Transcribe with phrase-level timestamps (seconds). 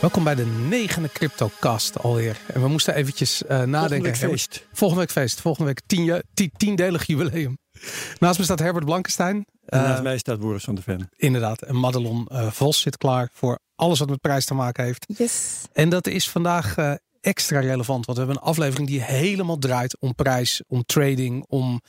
[0.00, 2.40] Welkom bij de negende CryptoCast alweer.
[2.46, 3.80] En we moesten eventjes uh, nadenken.
[3.80, 4.66] Volgende week feest.
[4.72, 5.40] Volgende week feest.
[5.40, 7.58] Volgende week tien, tien, tiendelig jubileum.
[8.18, 9.46] Naast me staat Herbert Blankenstein.
[9.64, 11.08] En naast uh, mij staat Boris van der Ven.
[11.16, 11.62] Inderdaad.
[11.62, 15.04] En Madelon uh, Vos zit klaar voor alles wat met prijs te maken heeft.
[15.16, 15.62] Yes.
[15.72, 16.74] En dat is vandaag
[17.20, 18.06] extra relevant.
[18.06, 21.80] Want we hebben een aflevering die helemaal draait om prijs, om trading, om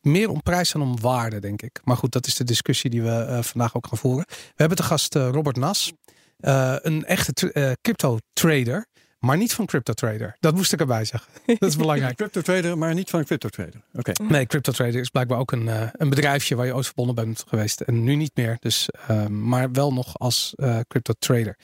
[0.00, 1.80] meer om prijs dan om waarde, denk ik.
[1.84, 4.24] Maar goed, dat is de discussie die we vandaag ook gaan voeren.
[4.28, 5.92] We hebben te gast Robert Nas.
[6.40, 8.86] Uh, een echte uh, crypto trader,
[9.18, 10.36] maar niet van crypto trader.
[10.40, 11.32] Dat moest ik erbij zeggen.
[11.58, 12.16] Dat is belangrijk.
[12.16, 13.82] crypto trader, maar niet van crypto trader.
[13.92, 14.10] Oké.
[14.10, 14.26] Okay.
[14.26, 17.44] Nee, crypto trader is blijkbaar ook een, uh, een bedrijfje waar je ooit verbonden bent
[17.48, 18.56] geweest en nu niet meer.
[18.60, 18.88] Dus,
[19.28, 20.54] maar wel nog als
[20.88, 21.56] crypto trader.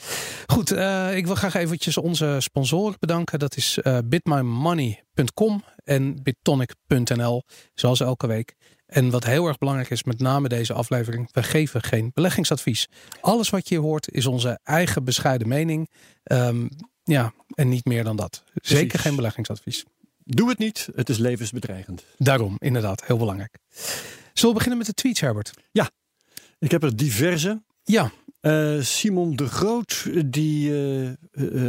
[0.46, 0.70] Goed,
[1.14, 3.38] ik wil graag eventjes onze sponsoren bedanken.
[3.38, 7.42] Dat is bitmymoney.com en bitonic.nl,
[7.74, 8.54] zoals elke week.
[8.86, 12.88] En wat heel erg belangrijk is, met name deze aflevering, we geven geen beleggingsadvies.
[13.20, 15.90] Alles wat je hoort is onze eigen bescheiden mening.
[16.24, 16.68] Um,
[17.02, 18.44] ja, en niet meer dan dat.
[18.54, 18.78] Precies.
[18.78, 19.84] Zeker geen beleggingsadvies.
[20.24, 22.04] Doe het niet, het is levensbedreigend.
[22.16, 23.58] Daarom, inderdaad, heel belangrijk.
[24.32, 25.50] Zullen we beginnen met de tweets, Herbert?
[25.72, 25.90] Ja,
[26.58, 27.62] ik heb er diverse.
[27.82, 28.10] Ja.
[28.40, 31.14] Uh, Simon de Groot, die uh, uh,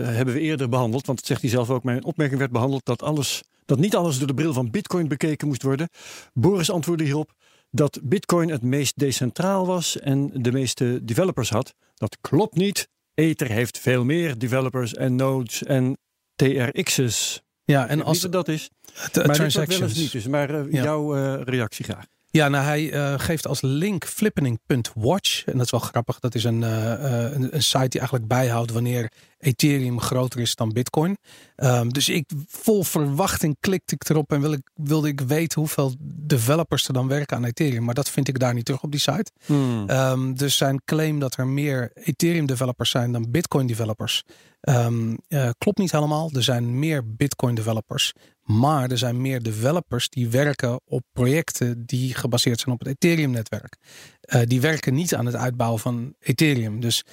[0.06, 1.06] hebben we eerder behandeld.
[1.06, 1.84] Want dat zegt hij zelf ook.
[1.84, 5.48] Mijn opmerking werd behandeld dat alles dat niet alles door de bril van Bitcoin bekeken
[5.48, 5.90] moest worden.
[6.34, 7.34] Boris antwoordde hierop
[7.72, 11.74] dat Bitcoin het meest decentraal was en de meeste developers had.
[11.94, 12.88] Dat klopt niet.
[13.14, 15.98] Ether heeft veel meer developers en nodes en
[16.36, 17.42] TRX's.
[17.64, 18.70] Ja, en als dat is.
[19.14, 20.28] Maar dat wel eens niet is.
[20.28, 20.84] Maar uh, ja.
[20.84, 22.06] jouw uh, reactie graag.
[22.36, 25.46] Ja, nou hij uh, geeft als link flippening.watch.
[25.46, 26.20] En dat is wel grappig.
[26.20, 29.12] Dat is een, uh, een, een, site die eigenlijk bijhoudt wanneer
[29.46, 31.18] Ethereum groter is dan Bitcoin.
[31.58, 35.94] Um, dus ik vol verwachting klikte ik erop en wil ik, wilde ik weten hoeveel
[36.00, 37.84] developers er dan werken aan Ethereum.
[37.84, 39.32] Maar dat vind ik daar niet terug op die site.
[39.46, 39.90] Hmm.
[39.90, 44.24] Um, dus zijn claim dat er meer Ethereum developers zijn dan Bitcoin developers.
[44.70, 46.30] Um, uh, klopt niet helemaal.
[46.34, 48.14] Er zijn meer Bitcoin developers.
[48.46, 53.78] Maar er zijn meer developers die werken op projecten die gebaseerd zijn op het Ethereum-netwerk.
[54.26, 56.80] Uh, die werken niet aan het uitbouwen van Ethereum.
[56.80, 57.04] Dus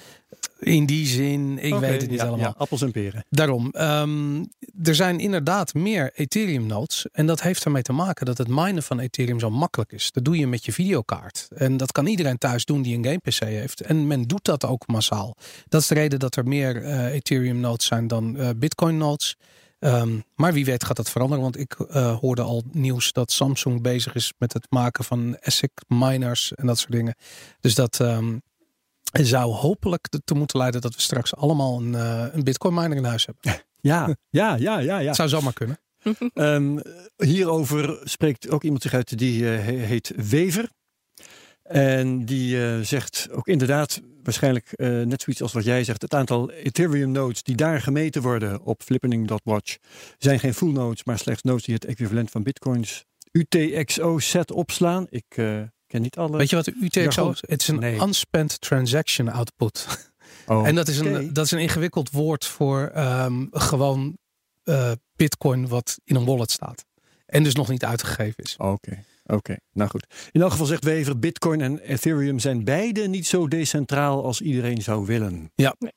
[0.59, 2.47] in die zin, ik okay, weet het niet ja, allemaal.
[2.47, 3.25] Ja, appels en peren.
[3.29, 4.49] Daarom, um,
[4.83, 7.07] er zijn inderdaad meer Ethereum-nodes.
[7.11, 10.11] En dat heeft ermee te maken dat het minen van Ethereum zo makkelijk is.
[10.11, 11.47] Dat doe je met je videokaart.
[11.55, 13.81] En dat kan iedereen thuis doen die een game-PC heeft.
[13.81, 15.37] En men doet dat ook massaal.
[15.67, 19.35] Dat is de reden dat er meer uh, Ethereum-nodes zijn dan uh, Bitcoin-nodes.
[19.79, 21.43] Um, maar wie weet gaat dat veranderen.
[21.43, 25.71] Want ik uh, hoorde al nieuws dat Samsung bezig is met het maken van ASIC
[25.87, 27.15] miners en dat soort dingen.
[27.59, 28.41] Dus dat um,
[29.11, 33.03] zou hopelijk te moeten leiden dat we straks allemaal een, uh, een bitcoin miner in
[33.03, 33.61] huis hebben.
[33.83, 34.97] Ja, ja, ja, ja.
[34.97, 35.13] ja.
[35.13, 35.79] zou zomaar kunnen.
[36.33, 36.81] um,
[37.15, 40.69] hierover spreekt ook iemand zich uit die uh, heet Wever.
[41.63, 46.13] En die uh, zegt ook inderdaad, waarschijnlijk uh, net zoiets als wat jij zegt, het
[46.13, 49.77] aantal Ethereum nodes die daar gemeten worden op flippening.watch
[50.17, 55.07] zijn geen full nodes, maar slechts nodes die het equivalent van bitcoins UTXO set opslaan.
[55.09, 56.37] Ik uh, ken niet alle.
[56.37, 57.43] Weet je wat de UTXO is?
[57.47, 58.01] Het is een nee.
[58.01, 60.11] unspent transaction output.
[60.47, 64.17] Oh, en dat is, een, dat is een ingewikkeld woord voor um, gewoon
[65.15, 66.85] bitcoin wat in een wallet staat.
[67.25, 68.55] En dus nog niet uitgegeven is.
[68.57, 68.71] Oké.
[68.71, 69.03] Okay.
[69.23, 70.29] Oké, okay, nou goed.
[70.31, 74.81] In elk geval zegt Wever, Bitcoin en Ethereum zijn beide niet zo decentraal als iedereen
[74.81, 75.51] zou willen.
[75.55, 75.91] Ja, nee.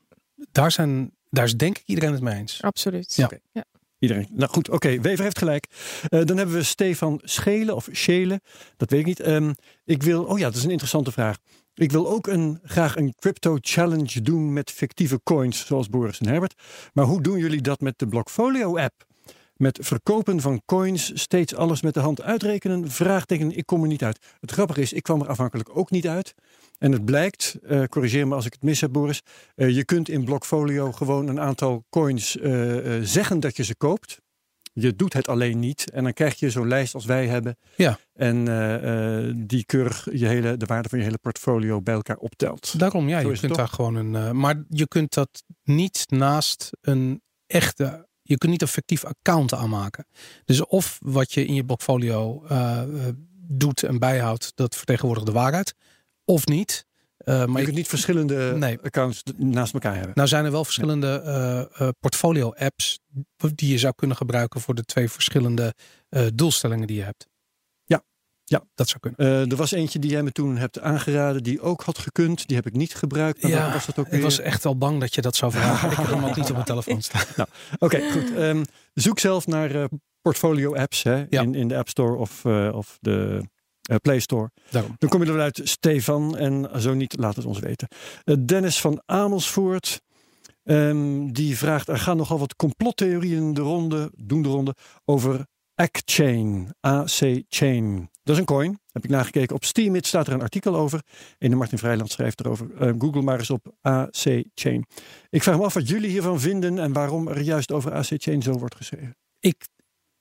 [0.52, 2.62] daar, zijn, daar is denk ik iedereen het mee eens.
[2.62, 3.14] Absoluut.
[3.14, 3.24] Ja.
[3.24, 3.40] Okay.
[3.52, 3.64] ja.
[3.98, 4.28] Iedereen.
[4.32, 4.76] Nou goed, oké.
[4.76, 5.00] Okay.
[5.00, 5.66] Wever heeft gelijk.
[6.10, 8.40] Uh, dan hebben we Stefan Schelen of Schelen.
[8.76, 9.26] Dat weet ik niet.
[9.26, 9.54] Um,
[9.84, 11.36] ik wil, oh ja, dat is een interessante vraag.
[11.74, 16.28] Ik wil ook een, graag een crypto challenge doen met fictieve coins, zoals Boris en
[16.28, 16.54] Herbert.
[16.92, 19.04] Maar hoe doen jullie dat met de Blockfolio app?
[19.56, 22.90] Met verkopen van coins steeds alles met de hand uitrekenen?
[22.90, 24.18] Vraagteken, ik kom er niet uit.
[24.40, 26.34] Het grappige is, ik kwam er afhankelijk ook niet uit.
[26.78, 29.22] En het blijkt, uh, corrigeer me als ik het mis heb Boris.
[29.56, 34.20] Uh, je kunt in Blockfolio gewoon een aantal coins uh, zeggen dat je ze koopt.
[34.72, 35.90] Je doet het alleen niet.
[35.90, 37.56] En dan krijg je zo'n lijst als wij hebben.
[37.76, 37.98] Ja.
[38.12, 38.44] En
[39.46, 42.78] die keurig je hele, de waarde van je hele portfolio bij elkaar optelt.
[42.78, 43.20] Daarom, ja.
[43.20, 44.36] Zo je kunt daar gewoon een.
[44.36, 50.06] maar je kunt dat niet naast een echte je kunt niet een fictief account aanmaken.
[50.44, 52.82] Dus of wat je in je portfolio uh,
[53.48, 55.74] doet en bijhoudt, dat vertegenwoordigt de waarheid.
[56.24, 56.86] Of niet.
[57.18, 58.78] Uh, maar je kunt niet verschillende nee.
[58.82, 60.12] accounts naast elkaar hebben.
[60.14, 61.22] Nou zijn er wel verschillende
[61.80, 62.98] uh, portfolio apps
[63.54, 65.74] die je zou kunnen gebruiken voor de twee verschillende
[66.34, 67.26] doelstellingen die je hebt.
[68.48, 69.44] Ja, dat zou kunnen.
[69.46, 72.46] Uh, er was eentje die jij me toen hebt aangeraden, die ook had gekund.
[72.46, 73.42] Die heb ik niet gebruikt.
[73.42, 75.90] Maar ja, was dat ook ik was echt al bang dat je dat zou vragen.
[75.90, 77.24] ik heb hem ook niet op mijn telefoon staan.
[77.36, 77.48] Nou,
[77.78, 78.30] Oké, okay, goed.
[78.30, 78.64] Um,
[78.94, 79.84] zoek zelf naar uh,
[80.22, 81.42] portfolio apps hè, ja.
[81.42, 83.42] in, in de App Store of, uh, of de
[84.02, 84.50] Play Store.
[84.70, 84.96] Daarom.
[84.98, 86.36] Dan kom je eruit, Stefan.
[86.36, 87.88] En zo niet, laat het ons weten.
[88.44, 90.00] Dennis van Amersfoort.
[90.64, 96.74] Ehm, die vraagt, er gaan nogal wat complottheorieën de ronde, doen de ronde, over ACChain.
[96.80, 98.10] AC-chain.
[98.26, 98.78] Dat is een coin.
[98.92, 99.56] Heb ik nagekeken.
[99.56, 101.02] Op Steemit staat er een artikel over.
[101.38, 102.68] En de Martin Vrijland schrijft erover.
[102.80, 104.84] Uh, Google maar eens op AC-chain.
[105.30, 108.52] Ik vraag me af wat jullie hiervan vinden en waarom er juist over AC-chain zo
[108.52, 109.16] wordt geschreven.
[109.40, 109.66] Ik,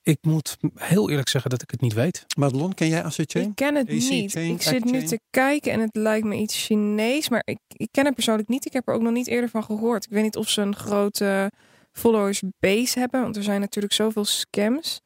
[0.02, 2.26] ik moet heel eerlijk zeggen dat ik het niet weet.
[2.38, 3.50] Madelon, ken jij AC-chain?
[3.50, 4.36] Ik ken het niet.
[4.36, 7.30] Ik zit nu te kijken en het lijkt me iets Chinees.
[7.30, 8.66] Maar ik, ik ken het persoonlijk niet.
[8.66, 10.06] Ik heb er ook nog niet eerder van gehoord.
[10.06, 11.52] Ik weet niet of ze een grote
[11.92, 13.22] followers base hebben.
[13.22, 15.02] Want er zijn natuurlijk zoveel scams.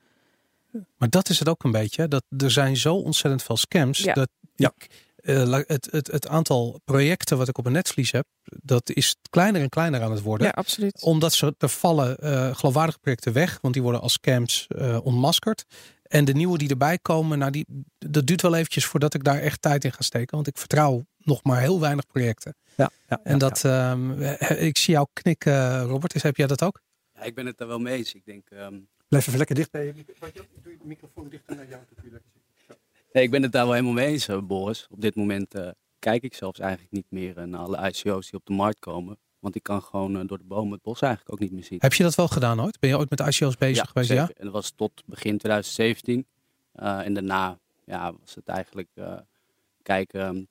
[0.97, 2.07] Maar dat is het ook een beetje.
[2.07, 3.99] Dat er zijn zo ontzettend veel scams.
[3.99, 4.13] Ja.
[4.13, 4.71] Dat Ja.
[4.77, 9.15] ik, eh, het, het, het aantal projecten wat ik op een netvlies heb, dat is
[9.29, 10.47] kleiner en kleiner aan het worden.
[10.47, 11.01] Ja, absoluut.
[11.01, 15.65] Omdat ze, er vallen eh, geloofwaardige projecten weg, want die worden als scams eh ontmaskerd.
[16.03, 17.65] En de nieuwe die erbij komen, nou die,
[17.97, 20.35] dat duurt wel eventjes voordat ik daar echt tijd in ga steken.
[20.35, 22.55] Want ik vertrouw nog maar heel weinig projecten.
[22.75, 26.15] Ja, ja, En dat, ehm, eh, ik zie jou knikken, Robert.
[26.15, 26.81] Is, heb jij dat ook?
[27.13, 28.13] Ja, ik ben het daar wel mee eens.
[28.13, 28.75] Ik denk, ehm,
[29.09, 29.93] Blijf even lekker dicht bij je.
[29.93, 31.81] Doe je de microfoon dichter naar jou.
[31.95, 32.29] Dat je lekker
[33.13, 34.87] nee, ik ben het daar wel helemaal mee eens, eh, Boris.
[34.89, 35.69] Op dit moment eh,
[35.99, 39.17] kijk ik zelfs eigenlijk niet meer eh, naar alle ICO's die op de markt komen.
[39.39, 41.77] Want ik kan gewoon door de bomen het bos eigenlijk ook niet meer zien.
[41.81, 42.79] Heb je dat wel gedaan ooit?
[42.79, 44.09] Ben je ooit met ICO's bezig geweest?
[44.09, 44.27] zeker.
[44.27, 44.33] Ja.
[44.37, 46.25] En dat was tot begin 2017.
[46.71, 49.17] Eh, en daarna ja, was het eigenlijk eh,
[49.83, 50.43] kijken ehm,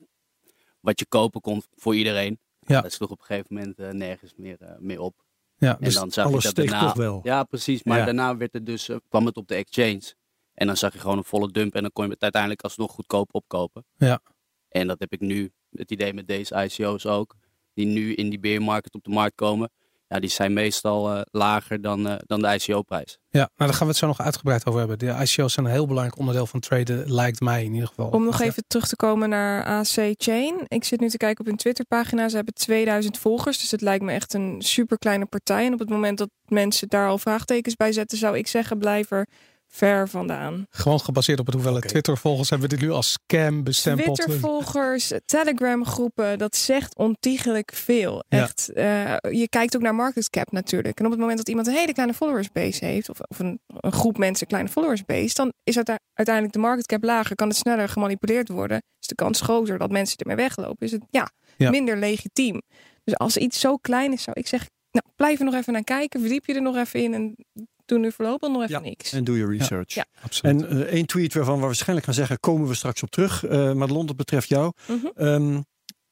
[0.81, 2.39] wat je kopen kon voor iedereen.
[2.61, 2.81] Ja.
[2.81, 5.15] Dat sloeg op een gegeven moment nergens meer, meer op.
[5.59, 7.21] Ja, En dus dan zag alles je dat daarna, toch wel.
[7.23, 7.83] Ja, precies.
[7.83, 8.05] Maar Ja.
[8.05, 10.15] daarna werd het dus, eh, kwam het op de exchange.
[10.55, 11.75] En dan zag je gewoon een volle dump.
[11.75, 13.85] En dan kon je het uiteindelijk alsnog goedkoop opkopen.
[13.97, 14.21] Ja.
[14.69, 17.35] En dat heb ik nu, het idee met deze ICO's ook.
[17.75, 19.71] Die nu in die beermarkt op de markt komen.
[20.09, 23.19] Ja, die zijn meestal eh, lager dan, eh, dan de ICO-prijs.
[23.29, 24.99] Ja, nou daar gaan we het zo nog uitgebreid over hebben.
[24.99, 28.09] De ICO's zijn een heel belangrijk onderdeel van traden, lijkt mij in ieder geval.
[28.09, 30.65] Om nog even terug te komen naar AC Chain.
[30.69, 32.29] Ik zit nu te kijken op hun Twitterpagina.
[32.29, 33.59] Ze hebben 2000 volgers.
[33.59, 35.67] Dus het lijkt me echt een super kleine partij.
[35.67, 39.11] En op het moment dat mensen daar al vraagtekens bij zetten, zou ik zeggen, blijf
[39.11, 39.27] er
[39.69, 40.67] ver vandaan.
[40.71, 41.89] Gewoon gebaseerd op het hoeveelheid.
[41.89, 44.17] Twitter-volgers hebben we dit nu als scam bestempeld.
[44.17, 48.25] Twitter-volgers, Telegram-groepen, dat zegt ontiegelijk veel.
[48.29, 48.43] Ja.
[48.43, 48.73] Echt.
[48.73, 50.99] eh, je kijkt ook naar market cap natuurlijk.
[50.99, 53.93] En op het moment dat iemand een hele kleine followersbase heeft, of, of een, een
[53.93, 57.57] groep mensen een kleine followersbase, dan is uite- uiteindelijk de market cap lager, kan het
[57.57, 58.83] sneller gemanipuleerd worden.
[59.01, 60.87] Is de kans groter dat mensen ermee weglopen.
[60.87, 61.71] Is het ja, Ja.
[61.71, 62.61] minder legitiem.
[63.05, 65.85] Dus als iets zo klein is, zou ik zeggen, nou, blijf er nog even naar
[65.85, 67.35] kijken, verdiep je er nog even in en
[67.89, 68.81] doe nu voorlopig nog even Ja.
[68.81, 69.13] niks.
[69.13, 69.95] En doe je research.
[69.95, 70.05] Ja.
[70.23, 70.63] Absoluut.
[70.63, 73.45] En eh, één tweet waarvan we waarschijnlijk gaan zeggen, komen we straks op terug.
[73.45, 74.73] Eh Madelon, dat betreft jou.
[74.87, 75.07] Mhm.
[75.15, 75.61] Ehm,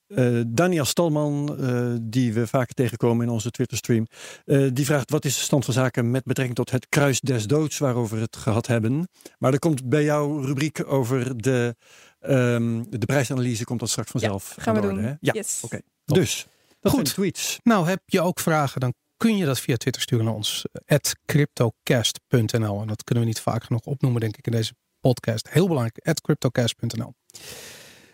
[0.06, 4.06] eh, Daniel Stalman, eh, die we vaker tegenkomen in onze Twitter-stream,
[4.44, 7.46] eh, die vraagt wat is de stand van zaken met betrekking tot het kruis des
[7.46, 9.08] doods waarover we het gehad hebben.
[9.38, 11.76] Maar er komt bij jouw rubriek over de,
[12.20, 14.55] ehm, de prijsanalyse, komt dat straks vanzelf.
[14.58, 15.05] gaan we orde, doen.
[15.05, 15.08] hè?
[15.20, 15.61] Ja, Yes.
[15.64, 15.81] oké.
[16.05, 16.46] Dus,
[16.81, 17.05] dat Goed.
[17.05, 17.58] tweets.
[17.62, 20.65] Nou, heb je ook vragen, dan kun je dat via Twitter sturen naar ons.
[20.87, 22.81] At cryptocast.nl.
[22.81, 25.49] En dat kunnen we niet vaak genoeg opnoemen, denk ik, in deze podcast.
[25.51, 27.15] Heel belangrijk, at cryptocast.nl.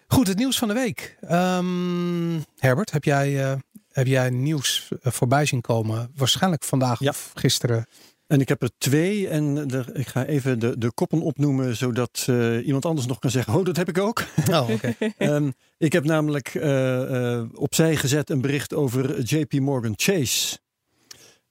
[0.06, 1.16] Goed, het nieuws van de week.
[1.20, 3.58] Ehm, Herbert, heb jij, eh,
[3.88, 6.10] heb jij nieuws eh, voorbij zien komen?
[6.14, 7.08] Waarschijnlijk vandaag Ja.
[7.10, 7.86] of gisteren.
[8.26, 12.66] En ik heb er twee en ik ga even de, de koppen opnoemen, zodat eh,
[12.66, 14.24] iemand anders nog kan zeggen, oh, dat heb ik ook.
[14.50, 14.94] Oh, oké.
[15.18, 20.58] Ehm, ik heb namelijk eh, eh, opzij gezet een bericht over JP Morgan Chase.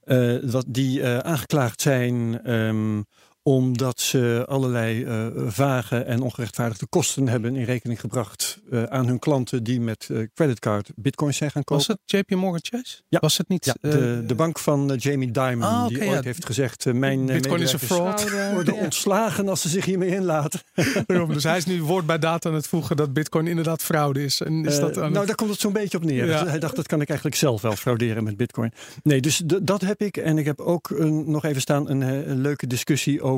[0.02, 3.02] Eh, wat die eh, aangeklaagd zijn ehm,
[3.44, 9.20] omdat ze allerlei eh, vage en ongerechtvaardigde kosten hebben in rekening gebracht eh, aan hun
[9.20, 11.86] klanten die met eh, creditcard bitcoins zijn gaan kopen.
[11.88, 13.02] Was het JP Morgan Chase?
[13.10, 13.20] Ja.
[13.20, 13.66] Was het niet?
[13.66, 16.06] Ja, de, de bank van Jamie Dimon, Ah, die ja.
[16.12, 18.22] ooit heeft gezegd: Mijn Bitcoin is een fraud.
[18.22, 18.84] Fraude, worden ja.
[18.84, 20.60] ontslagen als ze zich hiermee inlaten.
[21.06, 24.24] Daarom, dus hij is nu woord bij data aan het voegen dat Bitcoin inderdaad fraude
[24.24, 24.42] is.
[24.42, 26.26] En is dat aan nou, het- daar komt het zo'n beetje op neer.
[26.26, 26.40] Ja.
[26.42, 28.72] Dus hij dacht, dat kan ik eigenlijk zelf wel frauderen met bitcoin.
[29.04, 30.18] Nee, dus dat heb ik.
[30.18, 33.31] En ik heb ook een, nog even staan een, een leuke discussie over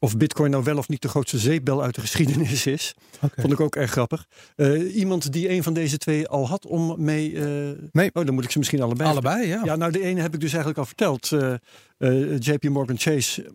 [0.00, 2.94] of bitcoin nou wel of niet de grootste zeepbel uit de geschiedenis is.
[3.36, 4.26] Vond ik ook erg grappig.
[4.56, 7.34] Eh, iemand die een van deze twee al had om mee...
[7.34, 8.10] eh, Nee.
[8.12, 9.60] Oh, dan moet ik ze misschien allebei Allebei, ja.
[9.64, 11.32] Ja, nou de ene heb ik dus eigenlijk al verteld.
[11.32, 11.54] Eh,
[11.98, 13.50] eh, JP Morgan Chase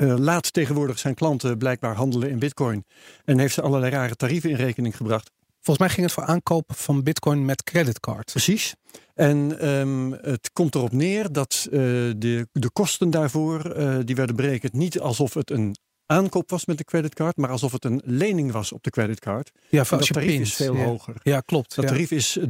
[0.00, 2.84] laat tegenwoordig zijn klanten blijkbaar handelen in bitcoin.
[3.24, 5.30] En heeft ze allerlei rare tarieven in rekening gebracht.
[5.60, 8.30] Volgens mij ging het voor aankopen van Bitcoin met creditcard.
[8.30, 8.74] Precies.
[9.18, 11.80] En ehm, het komt erop neer dat eh,
[12.16, 16.78] de, de kosten daarvoor, eh, die werden berekend niet alsof het een aankoop was met
[16.78, 19.50] de creditcard, maar alsof het een lening was op de creditcard.
[19.68, 20.46] Ja, voor dat tarief pint.
[20.46, 20.84] is veel ja.
[20.84, 21.14] hoger.
[21.22, 21.74] Ja, klopt.
[21.74, 21.90] Dat ja.
[21.90, 22.44] tarief is 30%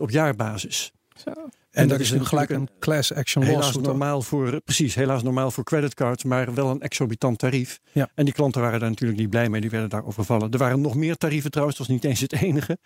[0.00, 0.92] op jaarbasis.
[1.16, 1.32] Zo.
[1.70, 3.86] En, dat is nu gelijk een class action Helaas lawsuit.
[3.86, 7.80] normaal voor, precies, helaas normaal voor creditcards, maar wel een exorbitant tarief.
[7.92, 8.08] Ja.
[8.14, 10.50] En die klanten waren daar natuurlijk niet blij mee, die werden daar overvallen.
[10.50, 12.78] Er waren nog meer tarieven trouwens, dat was niet eens het enige.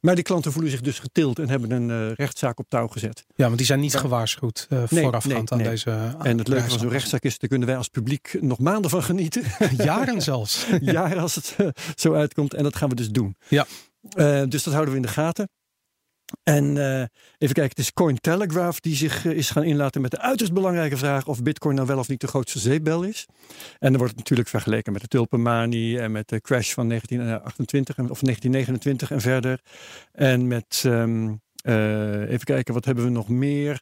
[0.00, 3.24] Maar die klanten voelen zich dus getild en hebben een eh, rechtszaak op touw gezet.
[3.34, 3.98] Ja, want die zijn niet Ja.
[3.98, 5.68] gewaarschuwd eh, Nee, voorafgaand nee, aan nee.
[5.68, 5.90] deze.
[6.22, 7.22] en het leuke van zo'n rechtszaak.
[7.22, 9.42] is, daar kunnen wij als publiek nog maanden van genieten.
[9.76, 10.66] Jaren zelfs.
[10.80, 12.54] Jaren als het eh, zo uitkomt.
[12.54, 13.36] En dat gaan we dus doen.
[13.48, 13.66] Ja.
[14.10, 15.48] Eh, dus dat houden we in de gaten.
[16.42, 16.98] En eh,
[17.38, 20.96] even kijken, het is Cointelegraph die zich eh, is gaan inlaten met de uiterst belangrijke
[20.96, 23.26] vraag of Bitcoin nou wel of niet de grootste zeepbel is.
[23.78, 27.96] En dan wordt het natuurlijk vergeleken met de tulpenmanie en met de crash van 1928
[27.96, 29.60] en- of 1929 en verder.
[30.12, 33.80] En met, ehm, eh, even kijken, wat hebben we nog meer?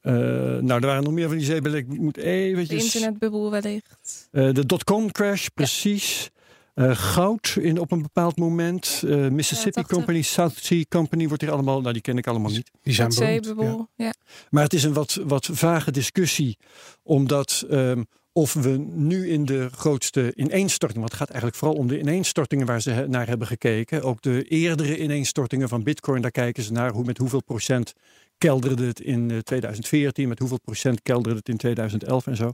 [0.00, 1.78] Eh, nou, er waren nog meer van die zeepbellen.
[1.78, 2.84] Ik moet De eventjes...
[2.94, 4.28] internetbubbel wellicht.
[4.30, 6.30] Eh, de dotcom crash, precies.
[6.76, 9.02] Eh, goud in, op een bepaald moment.
[9.06, 9.96] Eh, Mississippi 80.
[9.96, 11.80] Company, South Sea Company wordt hier allemaal.
[11.80, 12.70] Nou, die ken ik allemaal niet.
[12.82, 13.88] Die zijn beroemd.
[13.94, 14.14] Ja.
[14.50, 16.58] Maar het is een wat, wat vage discussie.
[17.02, 18.02] Omdat ehm,
[18.32, 20.98] of we nu in de grootste ineenstorting.
[21.00, 24.02] Want het gaat eigenlijk vooral om de ineenstortingen waar ze he- naar hebben gekeken.
[24.02, 26.22] Ook de eerdere ineenstortingen van Bitcoin.
[26.22, 27.92] Daar kijken ze naar hoe, met hoeveel procent
[28.38, 30.28] kelderde het in eh, 2014.
[30.28, 32.52] Met hoeveel procent kelderde het in 2011 en zo.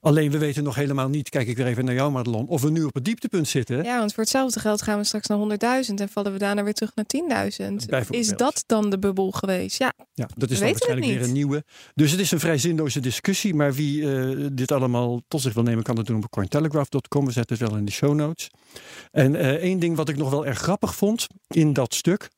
[0.00, 1.28] Alleen we weten nog helemaal niet.
[1.28, 2.46] Kijk ik weer even naar jou, Madelon.
[2.48, 3.82] Of we nu op het dieptepunt zitten.
[3.82, 5.38] ja, want voor hetzelfde geld gaan we straks naar
[5.84, 7.04] 100.000 en vallen we daarna weer terug naar
[7.50, 7.86] 10.000.
[7.86, 8.10] Bijvoorbeeld.
[8.10, 9.78] Is dat dan de bubbel geweest?
[9.78, 11.64] Ja, Ja, dat is dan waarschijnlijk weer een nieuwe.
[11.94, 13.54] Dus het is een vrij zinloze discussie.
[13.54, 17.26] Maar wie eh, dit allemaal tot zich wil nemen, kan dat doen op cointelegraph.com.
[17.26, 18.50] We zetten het wel in de show notes.
[19.10, 22.28] En eh, één ding wat ik nog wel erg grappig vond in dat stuk.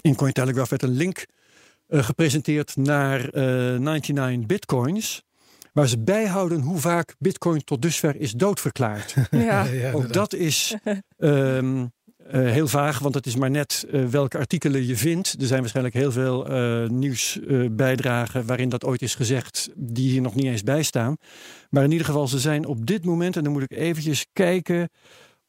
[0.00, 1.24] In Cointelegraph werd een link eh,
[2.00, 5.22] gepresenteerd naar eh 99 bitcoins.
[5.72, 9.14] Waar ze bijhouden hoe vaak bitcoin tot dusver is doodverklaard.
[9.30, 9.64] ja.
[9.64, 10.76] Ja, Ook dat is
[11.18, 15.36] ehm, eh, heel vaag, want het is maar net eh, welke artikelen je vindt.
[15.40, 20.34] Er zijn waarschijnlijk heel veel eh nieuwsbijdragen waarin dat ooit is gezegd, die hier nog
[20.34, 21.16] niet eens bij staan.
[21.70, 24.88] Maar in ieder geval, ze zijn op dit moment, en dan moet ik eventjes kijken,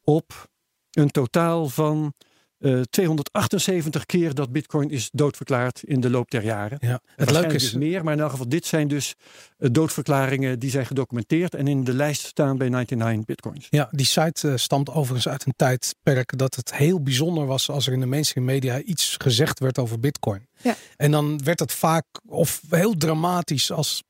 [0.04, 0.50] op
[0.92, 2.14] een totaal van
[2.64, 6.78] eh 278 keer dat Bitcoin is doodverklaard in de loop der jaren.
[6.82, 7.02] Ja.
[7.16, 9.16] Het leuke is, dus meer, maar in elk geval, dit zijn dus
[9.58, 13.68] eh, doodverklaringen die zijn gedocumenteerd en in de lijst staan bij 99 Bitcoins.
[13.70, 17.88] Ja, die site eh, stamt overigens uit een tijdperk dat het heel bijzonder was als
[17.88, 20.48] er in de mainstream media iets gezegd werd over Bitcoin.
[20.62, 20.76] Ja.
[20.96, 24.04] En dan werd het vaak of heel dramatisch als,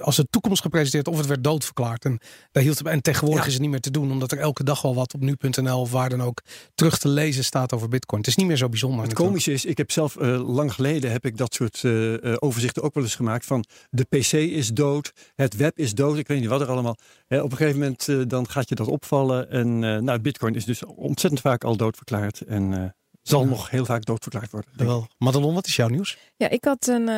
[0.00, 2.04] als de toekomst gepresenteerd of het werd doodverklaard.
[2.04, 2.18] En,
[2.52, 3.46] daar hield het, en tegenwoordig Ja.
[3.46, 5.90] is het niet meer te doen, omdat er elke dag wel wat op nu.nl of
[5.90, 6.42] waar dan ook
[6.74, 8.20] terug te lezen staat over Bitcoin.
[8.20, 9.04] Het is niet meer zo bijzonder.
[9.04, 12.36] Het komische is, ik heb zelf eh, lang geleden heb ik dat soort eh, eh,
[12.38, 16.28] overzichten ook wel eens gemaakt van de PC is dood, het web is dood, ik
[16.28, 16.96] weet niet wat er allemaal.
[17.26, 20.64] Hè, op een gegeven moment dan gaat je dat opvallen en eh, nou, Bitcoin is
[20.64, 22.84] dus ontzettend vaak al doodverklaard en eh,
[23.22, 23.48] zal Ja.
[23.48, 24.70] nog heel vaak doodverklaard worden.
[24.76, 25.06] Wel.
[25.18, 26.18] Madelon, wat is jouw nieuws?
[26.36, 27.08] Ja, ik had een.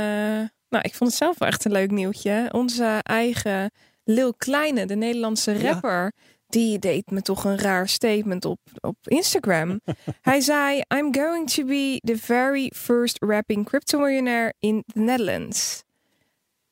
[0.68, 2.48] Nou, ik vond het zelf wel echt een leuk nieuwtje.
[2.52, 3.70] Onze eigen
[4.04, 5.72] Lil Kleine, de Nederlandse Ja.
[5.72, 6.12] rapper.
[6.48, 9.80] Die deed me toch een raar statement op, op Instagram.
[10.20, 15.82] Hij zei: I'm going to be the very first rapping crypto-millionaire in the Netherlands.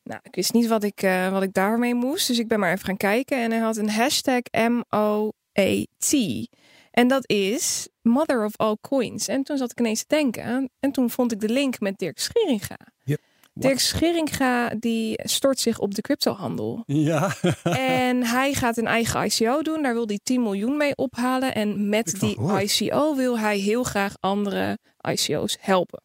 [0.03, 2.26] Nou, ik wist niet wat ik, eh, wat ik daarmee moest.
[2.26, 3.38] Dus ik ben maar even gaan kijken.
[3.38, 6.15] En hij had een hashtag M-O-A-T.
[6.91, 9.29] En dat is Mother of All Coins.
[9.29, 10.71] En toen zat ik ineens te denken.
[10.81, 12.76] En toen vond ik de link met Dirk Scheringa.
[13.05, 13.21] Yep.
[13.59, 16.83] Dirk Scheringa die stort zich op de cryptohandel.
[16.87, 19.83] Ja, en hij gaat een eigen ICO doen.
[19.83, 21.55] Daar wil hij 10 miljoen mee ophalen.
[21.55, 22.39] En met ik die.
[22.61, 24.79] ICO wil hij heel graag andere
[25.11, 26.03] ICO's helpen.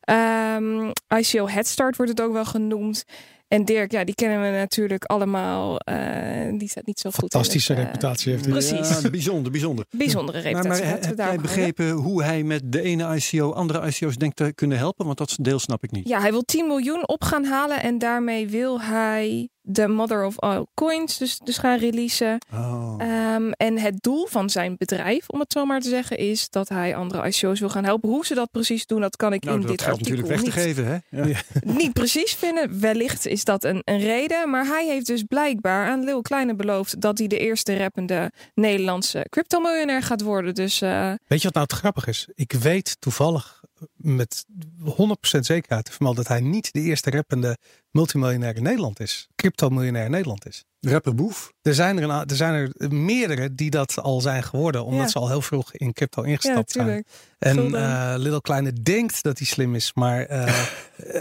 [0.00, 3.04] Ehm, ICO Headstart wordt het ook wel genoemd.
[3.50, 5.78] En Dirk, ja, die kennen we natuurlijk allemaal.
[5.78, 7.22] eh, die staat niet zo goed.
[7.22, 8.52] in Fantastische het, eh, reputatie heeft hij.
[8.52, 9.00] Precies.
[9.02, 9.84] Ja, bijzonder, bijzonder.
[9.90, 10.84] Bijzondere Maar, reputatie.
[10.84, 14.36] maar we heb jij maar begrepen hoe hij met de ene ICO andere ICO's denkt
[14.36, 15.06] te kunnen helpen?
[15.06, 16.08] Want dat deel snap ik niet.
[16.08, 17.82] Ja, hij wil 10 miljoen op gaan halen.
[17.82, 22.38] En daarmee wil hij de Mother of All Coins dus, dus gaan releasen.
[22.52, 22.94] Oh.
[22.98, 26.68] Ehm, en het doel van zijn bedrijf, om het zo maar te zeggen, is dat
[26.68, 28.08] hij andere ICO's wil gaan helpen.
[28.08, 30.44] Hoe ze dat precies doen, dat kan ik nou, in dit artikel natuurlijk weg te
[30.44, 31.22] niet, geven, hè?
[31.22, 31.40] Ja.
[31.80, 32.80] niet precies vinden.
[32.80, 34.50] Wellicht is dat een, een reden.
[34.50, 39.26] Maar hij heeft dus blijkbaar aan Lil Kleine beloofd dat hij de eerste rappende Nederlandse
[39.30, 40.54] crypto-miljonair gaat worden.
[40.54, 42.28] Dus eh, Weet je wat nou het grappig is?
[42.34, 43.59] Ik weet toevallig
[43.96, 44.44] met
[44.84, 47.56] 100% zekerheid te vermelden dat hij niet de eerste rappende
[47.90, 49.28] multimiljonair in Nederland is.
[49.36, 50.64] Crypto-miljonair in Nederland is.
[50.80, 51.52] Rapper Boef.
[51.62, 55.08] Er zijn er, een, er zijn er meerdere die dat al zijn geworden, omdat Ja.
[55.08, 56.86] ze al heel vroeg in crypto ja, ingestapt zijn.
[56.86, 57.08] natuurlijk.
[57.38, 60.44] En eh Little Kleine denkt dat hij slim is, maar eh,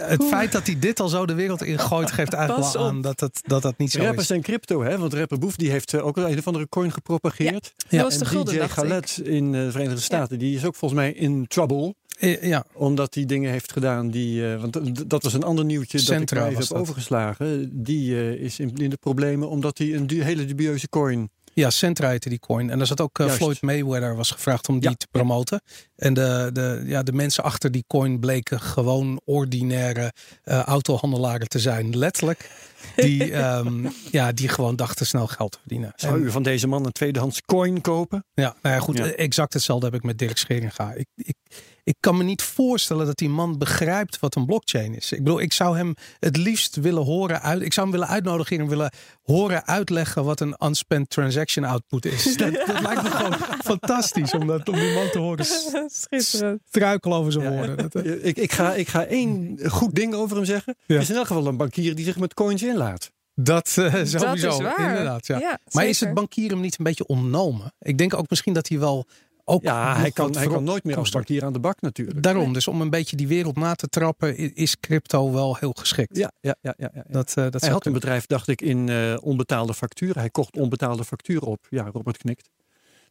[0.09, 0.29] het Oeh.
[0.29, 3.19] feit dat hij dit al zo de wereld ingooit, geeft eigenlijk Pas wel aan dat
[3.19, 4.27] het, dat, dat niet zo Rappers is.
[4.27, 4.97] zijn crypto, hè?
[4.97, 7.73] Want rapper Boef die heeft eh, ook een of andere coin gepropageerd.
[7.89, 11.47] Dat was de gulden, DJ in de Verenigde Staten, die is ook volgens mij in
[11.47, 11.95] trouble.
[12.19, 14.53] Eh, Ja, Omdat hij dingen heeft gedaan die.
[14.53, 16.77] eh, want dat was een ander nieuwtje dat Centra ik maar even heb dat.
[16.81, 17.69] overgeslagen.
[17.83, 21.29] Die eh, is in, in de problemen omdat hij een du- hele dubieuze coin.
[21.53, 22.69] ja Centra heette die coin.
[22.69, 23.19] En daar zat ook.
[23.29, 25.61] Floyd Mayweather was gevraagd om die Ja, te promoten.
[25.95, 30.13] En de, de, ja, de mensen achter die coin bleken gewoon ordinaire
[30.45, 31.97] autohandelaren te zijn.
[31.97, 32.49] Letterlijk.
[32.95, 35.93] Die, ehm, ja, die gewoon dachten snel geld te verdienen.
[35.95, 38.25] Zou u van deze man een tweedehands coin kopen?
[38.33, 38.97] Ja, nou ja, goed.
[38.97, 39.05] Ja.
[39.05, 40.93] Exact hetzelfde heb ik met Dirk Scheringa.
[40.93, 41.35] Ik, ik,
[41.83, 45.11] ik kan me niet voorstellen dat die man begrijpt wat een blockchain is.
[45.11, 47.61] Ik bedoel, ik zou hem het liefst willen horen uit.
[47.61, 48.91] Ik zou hem willen uitnodigen en willen
[49.23, 52.23] horen uitleggen wat een unspent transaction output is.
[52.37, 53.33] Dat, dat lijkt me gewoon
[53.63, 55.45] fantastisch om, dat, om die man te horen
[56.67, 57.51] struikelen over zijn Ja.
[57.51, 57.77] woorden.
[57.77, 60.75] Dat, eh, Ik, ik, ga, ik ga één goed ding over hem zeggen.
[60.85, 60.93] Ja.
[60.93, 63.11] Het is in elk geval een bankier die zich met coins inlaat.
[63.35, 64.89] dat eh, Dat sowieso, is waar.
[64.89, 65.27] inderdaad.
[65.27, 65.37] Ja.
[65.39, 67.73] Ja, maar is het bankier hem niet een beetje ontnomen?
[67.79, 69.05] Ik denk ook misschien dat hij wel
[69.49, 72.23] ook Ja, hij kan, hij kan nooit meer als bankier aan de bak natuurlijk.
[72.23, 76.17] Daarom, dus om een beetje die wereld na te trappen, is crypto wel heel geschikt.
[76.17, 77.03] Ja, ja, ja, ja, ja.
[77.07, 80.17] Dat, eh, dat Hij had een bedrijf, dacht ik, in eh, onbetaalde facturen.
[80.19, 81.65] Hij kocht onbetaalde facturen op.
[81.69, 82.49] Ja, Robert knikt.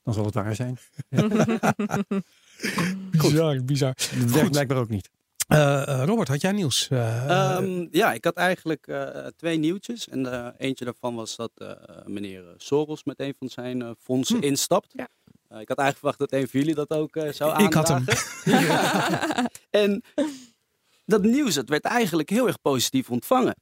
[0.03, 0.79] Dan zal het waar zijn.
[3.11, 3.95] bizar, bizar.
[4.21, 5.09] Dat werkt blijkbaar ook niet.
[5.49, 6.89] Eh, eh, Robert, had jij nieuws?
[6.89, 10.09] Eh, Ehm, ja, ik had eigenlijk eh, twee nieuwtjes.
[10.09, 11.71] En eentje daarvan was dat eh,
[12.07, 14.43] meneer Soros met een van zijn eh, fondsen Hm.
[14.45, 14.93] instapt.
[14.97, 15.09] Ja.
[15.49, 17.89] Eh, ik had eigenlijk verwacht dat een van jullie dat ook eh, zou Ik had
[17.89, 17.97] hem.
[17.97, 19.51] aandragen.
[19.71, 20.03] en
[21.05, 23.57] dat nieuws dat werd eigenlijk heel erg positief ontvangen.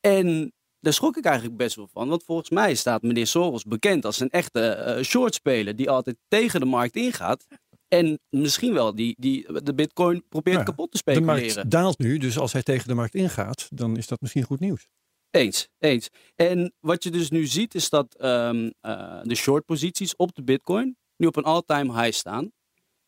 [0.00, 2.08] En daar schrok ik eigenlijk best wel van.
[2.08, 5.76] Want volgens mij staat meneer Soros bekend als een echte eh shortspeler.
[5.76, 7.46] Die altijd tegen de markt ingaat.
[7.88, 11.54] En misschien wel die, die de bitcoin probeert Ja, kapot te De speculeren.
[11.54, 14.60] markt daalt nu, dus als hij tegen de markt ingaat, dan is dat misschien goed
[14.60, 14.88] nieuws.
[15.30, 16.08] Eens, eens.
[16.34, 20.42] En wat je dus nu ziet is dat ehm, eh, de short posities op de
[20.42, 22.52] bitcoin nu op een all-time high staan.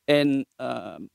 [0.05, 1.07] En ehm,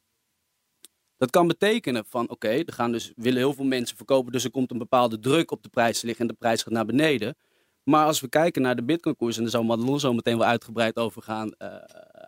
[1.18, 4.52] dat kan betekenen van oké, er gaan dus willen heel veel mensen verkopen, dus er
[4.52, 7.36] komt een bepaalde druk op de prijs te liggen en de prijs gaat naar beneden.
[7.84, 10.48] Maar als we kijken naar de bitcoin koers, en daar zal Madelon zo meteen wel
[10.48, 11.76] uitgebreid over gaan eh,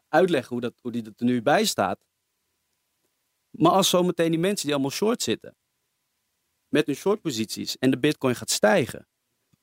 [0.08, 2.00] uitleggen hoe, dat, hoe die er nu bij staat.
[3.50, 5.56] Maar als zometeen die mensen die allemaal short zitten,
[6.68, 9.08] met hun short posities en de bitcoin gaat stijgen,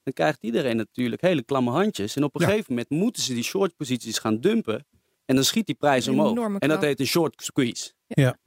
[0.02, 2.16] dan krijgt iedereen natuurlijk hele klamme handjes.
[2.16, 2.46] En op een Ja.
[2.46, 4.86] gegeven moment moeten ze die short posities gaan dumpen.
[5.26, 6.58] En dan schiet die prijs omhoog.
[6.58, 7.92] En dat heet een short squeeze.
[8.06, 8.38] Ja.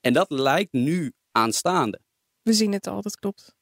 [0.00, 2.00] En dat lijkt nu aanstaande.
[2.42, 3.56] We zien het al, dat klopt.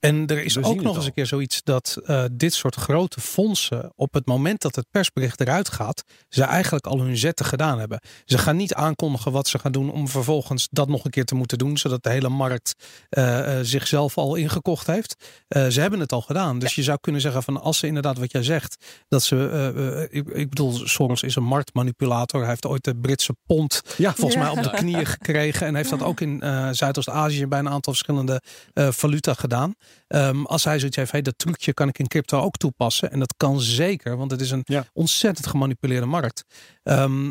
[0.00, 3.92] En er is ook nog eens een keer zoiets dat eh, dit soort grote fondsen
[3.94, 8.00] op het moment dat het persbericht eruit gaat, ze eigenlijk al hun zetten gedaan hebben.
[8.24, 11.34] Ze gaan niet aankondigen wat ze gaan doen om vervolgens dat nog een keer te
[11.34, 12.74] moeten doen, zodat de hele markt
[13.08, 15.14] eh, eh, zichzelf al ingekocht heeft.
[15.48, 16.58] Eh, ze hebben het al gedaan.
[16.58, 20.28] Dus je zou kunnen zeggen van als ze inderdaad wat jij zegt, dat ze, ik,
[20.28, 22.40] ik bedoel, Soros is een marktmanipulator.
[22.40, 24.40] Hij heeft ooit de Britse pond Ja, volgens Ja.
[24.40, 25.66] mij op de knieën gekregen.
[25.66, 29.74] En heeft dat ook in eh Zuidoost-Azië bij een aantal verschillende eh, valuta gedaan.
[30.06, 33.10] Ehm, als hij zoiets heeft, hey, dat trucje kan ik in crypto ook toepassen.
[33.10, 34.84] En dat kan zeker, want het is een Ja.
[34.92, 36.44] ontzettend gemanipuleerde markt.
[36.82, 37.30] Ehm,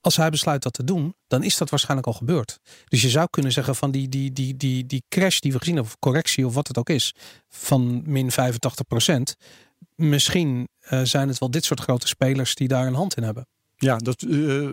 [0.00, 2.58] als hij besluit dat te doen, dan is dat waarschijnlijk al gebeurd.
[2.88, 5.74] Dus je zou kunnen zeggen van die, die, die, die, die crash die we gezien
[5.74, 7.14] hebben, of correctie of wat het ook is,
[7.48, 9.36] van min 85%
[9.94, 13.46] Misschien eh, zijn het wel dit soort grote spelers die daar een hand in hebben.
[13.76, 14.68] Ja, dat, eh,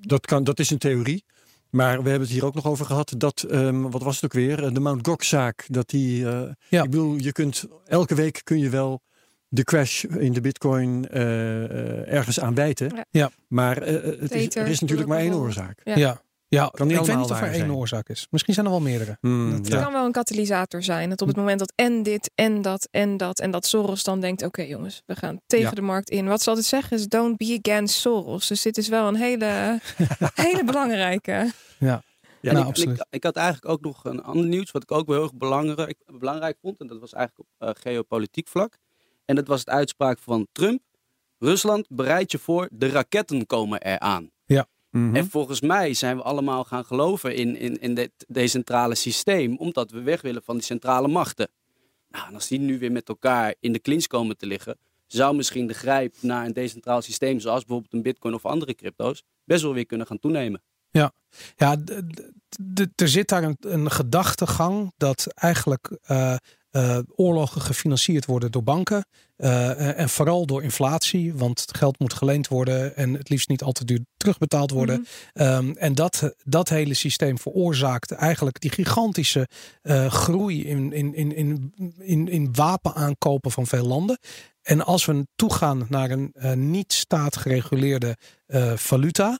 [0.00, 1.24] dat, kan, dat is een theorie.
[1.72, 4.32] Maar we hebben het hier ook nog over gehad dat, ehm, wat was het ook
[4.32, 5.64] weer, Eh, de Mount Gox-zaak.
[5.68, 6.82] Dat die, eh, Ja.
[6.82, 9.00] ik bedoel, je kunt, elke week kun je wel
[9.48, 13.06] de crash in de bitcoin eh, ergens aan wijten.
[13.10, 13.30] Ja.
[13.48, 15.80] Maar eh, het is, er is natuurlijk maar één oorzaak.
[15.84, 15.96] Ja.
[15.96, 16.22] Ja,
[16.58, 16.68] ja.
[16.68, 17.72] Kan niet ik weet niet of er waar één zijn.
[17.72, 18.26] oorzaak is.
[18.30, 19.16] Misschien zijn er wel meerdere.
[19.20, 19.82] Hmm, Dat, Het ja.
[19.82, 21.08] kan wel een katalysator zijn.
[21.10, 24.20] Dat op het moment dat en dit en dat en dat en dat Soros dan
[24.20, 25.70] denkt, oké jongens, we gaan tegen Ja.
[25.74, 26.26] de markt in.
[26.26, 28.46] Wat ze altijd zeggen is don't be against Soros.
[28.48, 29.80] Dus dit is wel een hele,
[30.34, 31.50] hele belangrijke.
[31.78, 32.02] Ja,
[32.40, 32.98] En nou, ik, absoluut.
[32.98, 35.34] ik, ik had eigenlijk ook nog een ander nieuws, wat ik ook wel heel erg
[35.34, 36.80] belangrijk, belangrijk vond.
[36.80, 38.76] En dat was eigenlijk op eh, geopolitiek vlak.
[39.24, 40.80] En dat was het uitspraak van Trump.
[41.38, 44.30] Rusland, bereid je voor, de raketten komen eraan.
[44.92, 45.16] Mhm.
[45.16, 49.90] En volgens mij zijn we allemaal gaan geloven in, in, in dit decentrale systeem, omdat
[49.90, 51.48] we weg willen van die centrale machten.
[52.08, 55.36] Nou, en als die nu weer met elkaar in de clinch komen te liggen, zou
[55.36, 59.62] misschien de grijp naar een decentraal systeem, zoals bijvoorbeeld een bitcoin of andere crypto's, best
[59.62, 60.62] wel weer kunnen gaan toenemen.
[61.56, 66.36] Ja, d- er zit daar een, een gedachtegang dat eigenlijk eh,
[66.72, 69.04] eh, oorlogen gefinancierd worden door banken.
[69.36, 73.72] eh, en vooral door inflatie, want geld moet geleend worden en het liefst niet al
[73.72, 75.00] te duur terugbetaald worden.
[75.00, 75.46] Mhm.
[75.46, 79.48] Ehm, en dat, dat hele systeem veroorzaakt eigenlijk die gigantische
[79.82, 84.18] eh, groei in, in, in, in, in, in wapenaankopen van veel landen.
[84.62, 89.38] en als we toegaan naar een niet staatgereguleerde eh, valuta,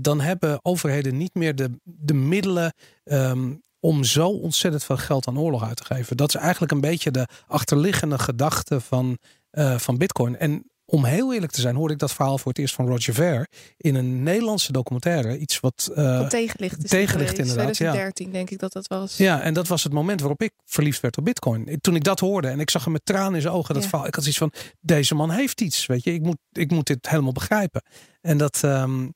[0.00, 2.72] dan hebben overheden niet meer de, de middelen
[3.04, 3.52] ehm,
[3.84, 6.16] om zo ontzettend veel geld aan oorlog uit te geven.
[6.16, 9.18] Dat is eigenlijk een beetje de achterliggende gedachte van,
[9.50, 10.36] eh, van Bitcoin.
[10.36, 13.14] En om heel eerlijk te zijn, hoorde ik dat verhaal voor het eerst van Roger
[13.14, 15.38] Ver in een Nederlandse documentaire.
[15.38, 15.90] Iets wat.
[15.94, 17.72] Wat tegenlicht is tegenlicht inderdaad, ja.
[17.72, 19.16] 2013 denk ik dat dat was.
[19.16, 21.78] ja, en dat was het moment waarop ik verliefd werd op Bitcoin.
[21.80, 23.88] Toen ik dat hoorde en ik zag hem met tranen in zijn ogen, dat Ja.
[23.88, 24.06] verhaal.
[24.06, 25.86] Ik had zoiets van: deze man heeft iets.
[25.86, 27.82] Weet je, ik moet, ik moet dit helemaal begrijpen.
[28.20, 28.60] En dat.
[28.62, 29.08] ehm,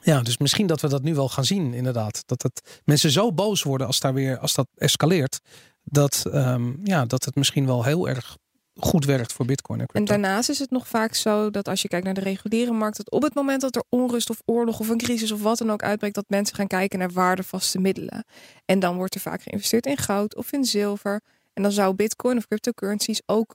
[0.00, 2.22] ja, dus misschien dat we dat nu wel gaan zien, inderdaad.
[2.26, 5.40] Dat het mensen zo boos worden als daar weer als dat escaleert.
[5.82, 8.36] Dat, ehm, ja, dat het misschien wel heel erg
[8.80, 9.80] goed werkt voor Bitcoin.
[9.80, 12.72] En, En daarnaast is het nog vaak zo dat als je kijkt naar de reguliere
[12.72, 15.58] markt, dat op het moment dat er onrust of oorlog of een crisis of wat
[15.58, 18.24] dan ook uitbreekt, dat mensen gaan kijken naar waardevaste middelen.
[18.64, 21.20] En dan wordt er vaak geïnvesteerd in goud of in zilver.
[21.52, 23.54] En dan zou bitcoin of cryptocurrencies ook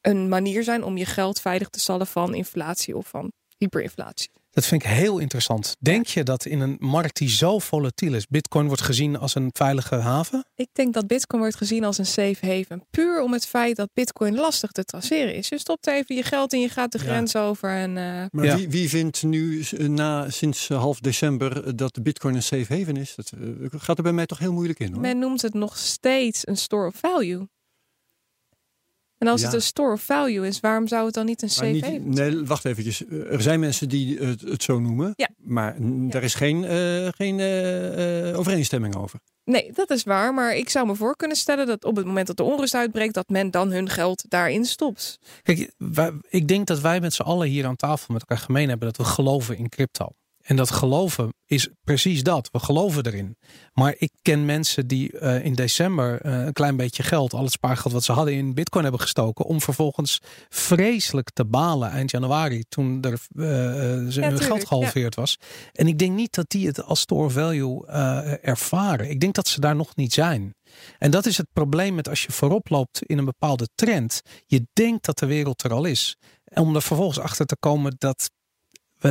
[0.00, 4.30] een manier zijn om je geld veilig te stallen van inflatie of van hyperinflatie.
[4.54, 5.76] Dat vind ik heel interessant.
[5.80, 9.50] Denk je dat in een markt die zo volatiel is, Bitcoin wordt gezien als een
[9.52, 10.44] veilige haven?
[10.54, 12.86] Ik denk dat bitcoin wordt gezien als een safe haven.
[12.90, 15.48] Puur om het feit dat bitcoin lastig te traceren is.
[15.48, 17.04] Je stopt even je geld in, je gaat de Ja.
[17.04, 17.96] grens over en...
[17.96, 18.56] eh, Maar Ja.
[18.56, 22.96] wie, wie vindt nu eh, na, sinds eh, half december dat bitcoin een safe haven
[22.96, 23.14] is?
[23.14, 23.32] Dat
[23.76, 25.00] gaat er bij mij toch heel moeilijk in hoor.
[25.00, 27.48] Men noemt het nog steeds een store of value.
[29.24, 29.46] En als Ja.
[29.46, 32.44] het een store of value is, waarom zou het dan niet een niet- haven nee,
[32.44, 33.02] wacht eventjes.
[33.08, 35.12] Er zijn mensen die het, het zo noemen.
[35.16, 35.28] Ja.
[35.38, 36.08] Maar Ja.
[36.10, 39.18] daar is geen, eh, geen eh, overeenstemming over.
[39.44, 40.34] Nee, dat is waar.
[40.34, 43.14] Maar ik zou me voor kunnen stellen dat op het moment dat de onrust uitbreekt,
[43.14, 45.18] dat men dan hun geld daarin stopt.
[45.42, 48.68] Kijk, wij- ik denk dat wij met z'n allen hier aan tafel met elkaar gemeen
[48.68, 50.08] hebben dat we geloven in crypto.
[50.44, 52.48] En dat geloven is precies dat.
[52.52, 53.36] We geloven erin.
[53.72, 57.52] Maar ik ken mensen die eh, in december eh, een klein beetje geld, al het
[57.52, 59.44] spaargeld wat ze hadden in bitcoin hebben gestoken.
[59.44, 63.18] Om vervolgens vreselijk te balen eind januari toen er,
[64.12, 65.38] ze hun geld gehalveerd was.
[65.72, 67.86] En ik denk niet dat die het als store value
[68.40, 69.10] ervaren.
[69.10, 70.54] Ik denk dat ze daar nog niet zijn.
[70.98, 74.22] En dat is het probleem met als je voorop loopt in een bepaalde trend.
[74.46, 76.16] Je denkt dat de wereld er al is.
[76.44, 78.30] En om er vervolgens achter te komen dat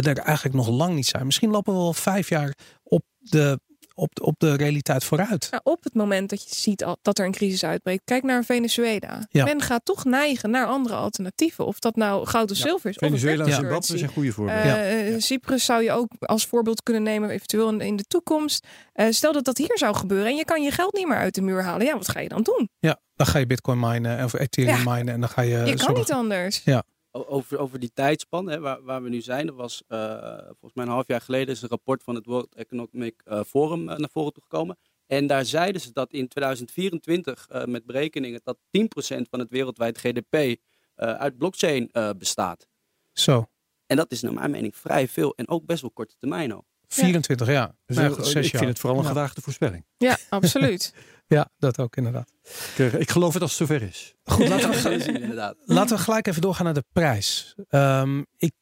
[0.02, 1.26] we er eigenlijk nog lang niet zijn.
[1.26, 2.54] Misschien lopen we wel vijf jaar
[2.84, 3.60] op de,
[3.96, 5.48] op, op de realiteit vooruit.
[5.52, 8.44] Nou, op het moment dat je ziet al- dat er een crisis uitbreekt, kijk naar
[8.44, 9.26] Venezuela.
[9.30, 9.44] Ja.
[9.46, 11.66] Men gaat toch neigen naar andere alternatieven.
[11.66, 12.96] Of dat nou goud of Ja, zilver is.
[12.98, 13.98] Venezuela en of een Zimbabwe cryptocurrency.
[13.98, 14.86] zijn goede voorbeelden.
[14.90, 15.14] Eh, Ja.
[15.16, 18.68] eh, Cyprus zou je ook als voorbeeld kunnen nemen, eventueel in, in de toekomst.
[18.94, 21.36] Eh, stel dat dat hier zou gebeuren en je kan je geld niet meer uit
[21.36, 21.86] de muur halen.
[21.86, 22.70] Ja, wat ga je dan doen?
[22.80, 25.50] Ja, dan ga je bitcoin minen of ethereum minen en dan ga je...
[25.58, 26.62] je kan zorgen- niet anders.
[26.66, 26.82] O-
[27.16, 29.48] Over, over die tijdspan hè, waar, waar we nu zijn.
[29.48, 29.98] Er was eh,
[30.38, 33.90] volgens mij een half jaar geleden is een rapport van het World Economic eh, Forum
[33.90, 34.78] eh, naar voren toegekomen.
[35.08, 39.98] En daar zeiden ze dat in 2024 eh, met berekeningen dat 10% van het wereldwijd
[39.98, 40.56] GDP eh,
[40.96, 42.68] uit blockchain eh, bestaat.
[43.12, 43.50] Zo,
[43.86, 46.66] En dat is naar mijn mening vrij veel en ook best wel korte termijn al.
[46.88, 47.76] 24 jaar.
[47.86, 48.44] Dus Nou ik jaar.
[48.44, 49.10] vind het vooral een Ja.
[49.12, 49.86] gewaagde voorspelling.
[49.98, 50.94] Ja, absoluut.
[51.28, 52.34] Ja, dat ook inderdaad.
[52.76, 54.16] Ik, eh, ik geloof het als het zover is.
[54.24, 55.56] Goed, laten we, inderdaad.
[55.66, 57.56] Laten we gelijk even doorgaan naar de prijs.
[57.68, 58.54] Ehm, ik,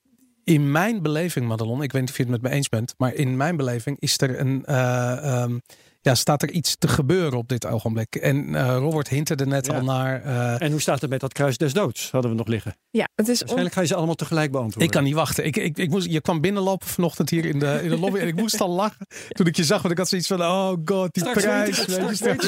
[0.44, 3.14] in mijn beleving, Madelon, ik weet niet of je het met me eens bent, maar
[3.14, 5.60] in mijn beleving is er een, eh, ehm,
[6.04, 8.16] ja, staat er iets te gebeuren op dit ogenblik.
[8.16, 9.74] En eh, Robert hinterde net Ja.
[9.74, 10.24] al naar.
[10.24, 12.12] eh, En hoe staat het met dat kruis des doods?
[12.12, 12.76] Hadden we nog liggen.
[12.90, 14.84] Ja, het is on- Waarschijnlijk ga je ze allemaal tegelijk beantwoorden.
[14.84, 15.46] ik kan niet wachten.
[15.46, 18.28] Ik, ik, ik moest, je kwam binnenlopen vanochtend hier in de, in de lobby en
[18.28, 19.82] ik moest al lachen toen ik je zag.
[19.82, 21.86] Want ik had zoiets van, oh god, die Straks prijs.
[21.86, 22.46] weet je, straks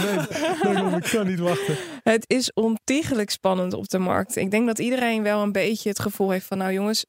[1.05, 1.75] ik kan niet wachten.
[2.03, 4.35] Het is ontiegelijk spannend op de markt.
[4.35, 7.05] Ik denk dat iedereen wel een beetje het gevoel heeft van, nou jongens,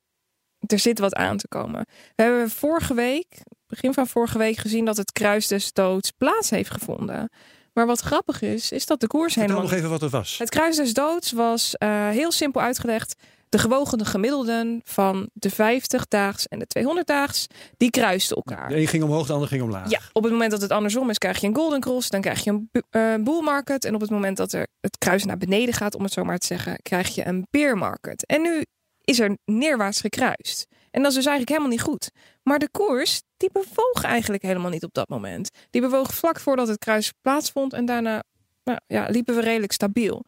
[0.66, 1.86] er zit wat aan te komen.
[2.14, 3.26] We hebben vorige week,
[3.74, 7.30] begin van vorige week, gezien dat het kruis des doods plaats heeft gevonden.
[7.72, 9.62] Maar wat grappig is, is dat de koers helemaal.
[9.62, 10.38] nog even wat het was.
[10.38, 13.14] Het kruis des doods was eh, heel simpel uitgelegd.
[13.48, 18.68] De gewogene gemiddelden van de 50-daags en de 200-daags, die kruisten elkaar.
[18.68, 19.90] De een ging omhoog, de ander ging omlaag.
[19.90, 22.44] Ja, op het moment dat het andersom is, krijg je een golden cross, dan krijg
[22.44, 23.84] je een eh, bull market.
[23.84, 26.38] En op het moment dat er het kruis naar beneden gaat, om het zo maar
[26.38, 28.26] te zeggen, krijg je een bear market.
[28.26, 28.64] En nu
[29.00, 30.66] is er neerwaarts gekruist.
[30.94, 32.10] En dat is dus eigenlijk helemaal niet goed.
[32.42, 35.50] Maar de koers, die bewoog eigenlijk helemaal niet op dat moment.
[35.70, 38.22] Die bewoog vlak voordat het kruis plaatsvond en daarna
[38.64, 40.24] nou, ja, liepen we redelijk stabiel.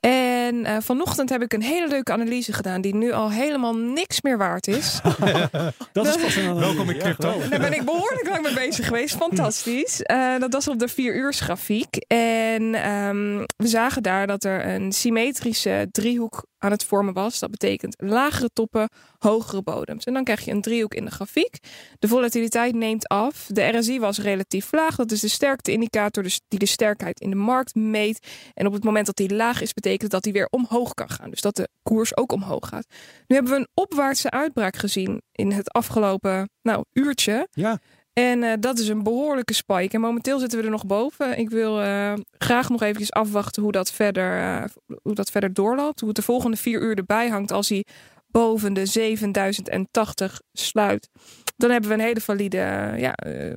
[0.00, 4.20] En eh, vanochtend heb ik een hele leuke analyse gedaan die nu al helemaal niks
[4.20, 5.00] meer waard is.
[5.92, 6.54] Dat is pas een analyse.
[6.54, 7.48] Welkom in crypto.
[7.48, 9.16] Daar ben ik behoorlijk lang mee bezig geweest.
[9.16, 10.02] Fantastisch.
[10.02, 11.96] Eh, dat was op de vier uur grafiek.
[12.06, 17.38] En ehm, we zagen daar dat er een symmetrische driehoek aan het vormen was.
[17.38, 20.04] Dat betekent lagere toppen, hogere bodems.
[20.04, 21.58] En dan krijg je een driehoek in de grafiek.
[21.98, 23.46] De volatiliteit neemt af.
[23.48, 24.96] De RSI was relatief laag.
[24.96, 28.26] Dat is de sterkte-indicator dus die de sterkheid in de markt meet.
[28.54, 31.30] En op het moment dat die laag is, betekent dat die weer omhoog kan gaan.
[31.30, 32.86] Dus dat de koers ook omhoog gaat.
[33.26, 37.48] Nu hebben we een opwaartse uitbraak gezien in het afgelopen nou, uurtje.
[37.50, 37.80] Ja.
[38.14, 39.94] En uh, dat is een behoorlijke spike.
[39.94, 41.38] En momenteel zitten we er nog boven.
[41.38, 44.64] Ik wil uh, graag nog eventjes afwachten hoe dat, verder, uh,
[45.02, 46.00] hoe dat verder doorloopt.
[46.00, 47.84] Hoe het de volgende vier uur erbij hangt als hij
[48.26, 51.08] boven de 7080 sluit.
[51.56, 52.56] Dan hebben we een hele valide,
[52.96, 53.14] ja,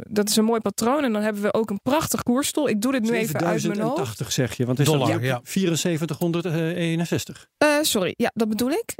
[0.09, 1.03] dat is een mooi patroon.
[1.03, 2.69] En dan hebben we ook een prachtig koersstoel.
[2.69, 3.97] Ik doe dit nu even uit mijn hoofd.
[3.97, 5.39] 7080 zeg je, want het is Dollar, ja.
[5.43, 7.47] 7461.
[7.63, 8.95] Uh, sorry, ja, dat bedoel ik.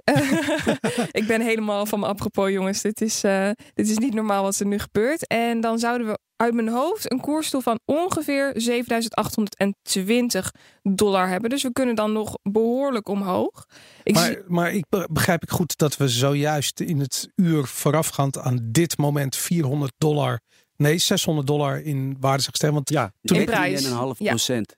[1.21, 2.81] ik ben helemaal van me apropos, jongens.
[2.81, 5.27] Dit is, uh, dit is niet normaal wat er nu gebeurt.
[5.27, 11.49] En dan zouden we uit mijn hoofd een koersstoel van ongeveer 7820 dollar hebben.
[11.49, 13.65] Dus we kunnen dan nog behoorlijk omhoog.
[14.03, 14.37] Ik maar, zie...
[14.47, 19.35] maar ik begrijp ik goed dat we zojuist in het uur voorafgaand aan dit moment
[19.35, 20.39] 400 dollar
[20.77, 22.75] Nee, 600 dollar in waarde is gestegen.
[22.75, 23.87] Want ja, toen prijs.
[23.87, 24.75] 13,5 procent.
[24.75, 24.77] 13,5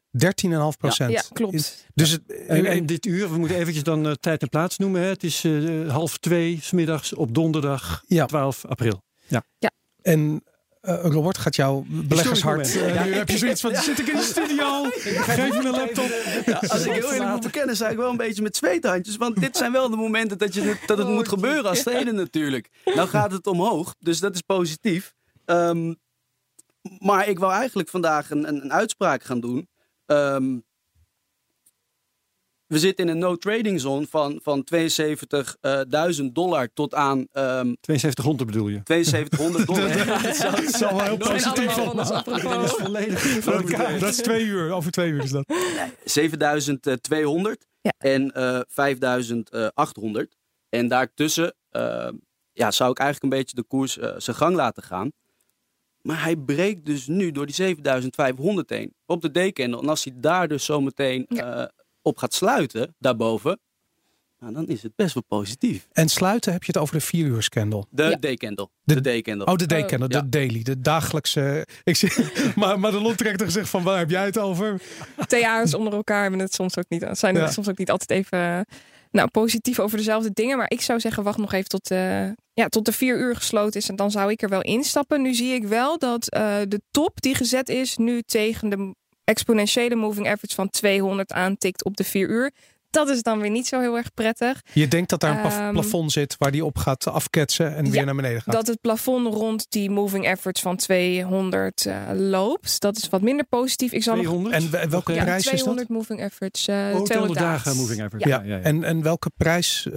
[0.78, 1.12] procent.
[1.12, 1.86] Ja, ja, klopt.
[1.93, 5.02] Dus het, en, en, dit uur, we moeten eventjes dan uh, tijd en plaats noemen.
[5.02, 5.08] Hè.
[5.08, 8.26] Het is uh, half twee smiddags op donderdag ja.
[8.26, 9.04] 12 april.
[9.28, 9.43] Ja.
[9.58, 9.72] ja.
[10.02, 10.43] En
[10.82, 12.76] uh, Robert gaat jouw beleggershart.
[12.76, 13.04] Uh, ja.
[13.04, 14.84] Nu heb je zoiets van: zit ik in de studio?
[14.89, 16.10] Geef me een laptop.
[16.46, 19.18] Ja, als ik heel eerlijk moet bekennen, sta ik wel een beetje met zweethandjes.
[19.18, 21.84] Want dit zijn wel de momenten dat, je het, dat het oh, moet gebeuren als
[21.84, 22.70] trainer natuurlijk.
[22.86, 25.13] Nou gaat het omhoog, dus dat is positief.
[25.46, 25.96] Um,
[27.00, 29.70] maar ik wou eigenlijk vandaag een, een, een uitspraak gaan doen.
[30.06, 30.63] Um,
[32.70, 34.68] we zitten in een no-trading zone van, van
[36.20, 37.18] 72.000 dollar tot aan...
[37.18, 38.82] Um, 7200 bedoel je?
[38.84, 40.06] 7200 dollar.
[40.52, 41.74] dat is wel heel positief.
[41.76, 43.44] Dat is volledig
[44.00, 45.48] Dat is twee uur, over twee uur is dat.
[45.48, 47.94] Nee, 7200 ja.
[47.98, 50.36] en uh, 5800.
[50.70, 52.10] En daartussen uh,
[52.52, 55.12] ja, zou ik eigenlijk een beetje de koers uh, zijn gang laten gaan.
[56.02, 59.82] Maar hij breekt dus nu door die 7500 heen op de dekendel.
[59.82, 61.72] En als hij daar dus zometeen ja.
[62.02, 63.60] Op gaat sluiten, daarboven,
[64.40, 65.88] nou, dan is het best wel positief.
[65.92, 67.86] En sluiten heb je het over de 4 uur candle?
[67.90, 68.16] De ja.
[68.16, 68.72] dekendel.
[68.84, 69.46] De, de dekendel.
[69.48, 70.30] Oh, de dekendel, uh, de ja.
[70.30, 71.68] daily, de dagelijkse.
[71.84, 72.12] Ik zie,
[72.56, 74.82] maar, maar de lotrechter zegt van waar heb jij het over?
[75.28, 77.06] TA's onder elkaar hebben het soms ook niet.
[77.12, 77.52] Zijn ja.
[77.52, 78.66] soms ook niet altijd even
[79.12, 80.58] nou, positief over dezelfde dingen.
[80.58, 83.80] Maar ik zou zeggen, wacht nog even tot, uh, ja, tot de vier uur gesloten
[83.80, 83.90] is.
[83.90, 85.22] En dan zou ik er wel instappen.
[85.22, 88.96] Nu zie ik wel dat uh, de top die gezet is, nu tegen de
[89.30, 92.52] exponentiële moving average van 200 aantikt op de vier uur.
[92.89, 94.62] Dat is dan weer niet zo heel erg prettig.
[94.73, 97.91] Je denkt dat daar een um, plafond zit waar die op gaat afketsen en ja,
[97.91, 98.54] weer naar beneden gaat.
[98.54, 102.80] Dat het plafond rond die moving average van 200 uh, loopt.
[102.80, 103.91] Dat is wat minder positief.
[103.91, 104.71] Ik zal 200?
[104.71, 104.82] Nog...
[104.82, 105.97] En welke ja, prijs 200 is dat?
[105.97, 106.71] moving average.
[106.71, 108.28] Uh, oh, 200 dagen moving average.
[108.28, 108.41] Ja.
[108.43, 109.86] Ja, ja, En, en welke prijs?
[109.88, 109.93] Uh,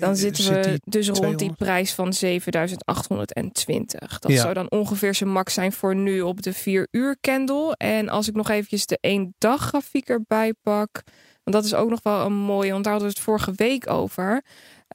[0.00, 1.38] dan zitten zit we dus rond 200?
[1.38, 4.18] die prijs van 7820.
[4.18, 7.74] Dat zou dan ongeveer zijn max zijn voor nu op de 4 uur candle.
[7.76, 11.02] En als ik nog eventjes de 1 dag grafiek erbij pak.
[11.46, 13.90] Want dat is ook nog wel een mooie, want daar hadden we het vorige week
[13.90, 14.42] over.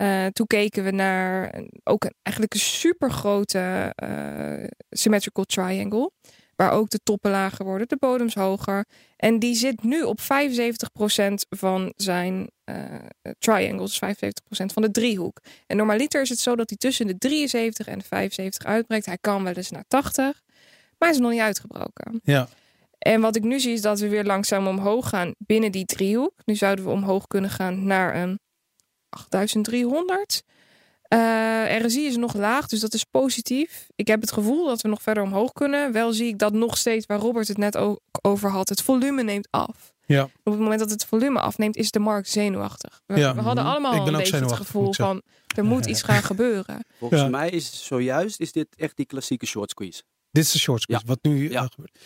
[0.01, 6.11] Uh, toen keken we naar ook eigenlijk een super grote uh, symmetrical triangle.
[6.55, 8.85] Waar ook de toppen lager worden, de bodems hoger.
[9.17, 10.23] En die zit nu op 75%
[11.49, 12.75] van zijn uh,
[13.39, 15.39] triangle, dus 75% van de driehoek.
[15.67, 19.05] En normaliter is het zo dat hij tussen de 73 en de 75 uitbreekt.
[19.05, 20.33] Hij kan wel eens naar 80, maar
[20.97, 22.19] hij is nog niet uitgebroken.
[22.23, 22.47] Ja.
[23.01, 26.33] En wat ik nu zie is dat we weer langzaam omhoog gaan binnen die driehoek.
[26.45, 28.39] Nu zouden we omhoog kunnen gaan naar een
[29.09, 30.43] 8300.
[31.13, 33.87] Uh, RSI is nog laag, dus dat is positief.
[33.95, 35.91] Ik heb het gevoel dat we nog verder omhoog kunnen.
[35.91, 39.23] Wel zie ik dat nog steeds, waar Robert het net ook over had, het volume
[39.23, 39.93] neemt af.
[40.05, 40.23] Ja.
[40.23, 43.01] Op het moment dat het volume afneemt, is de markt zenuwachtig.
[43.05, 43.35] We, ja.
[43.35, 45.21] we hadden allemaal een beetje het gevoel van
[45.55, 46.85] er moet iets gaan gebeuren.
[46.99, 47.27] Volgens ja.
[47.27, 50.03] mij is zojuist is dit echt die klassieke short squeeze.
[50.31, 51.99] Dit is de short squeeze, wat nu uh, gebeurt.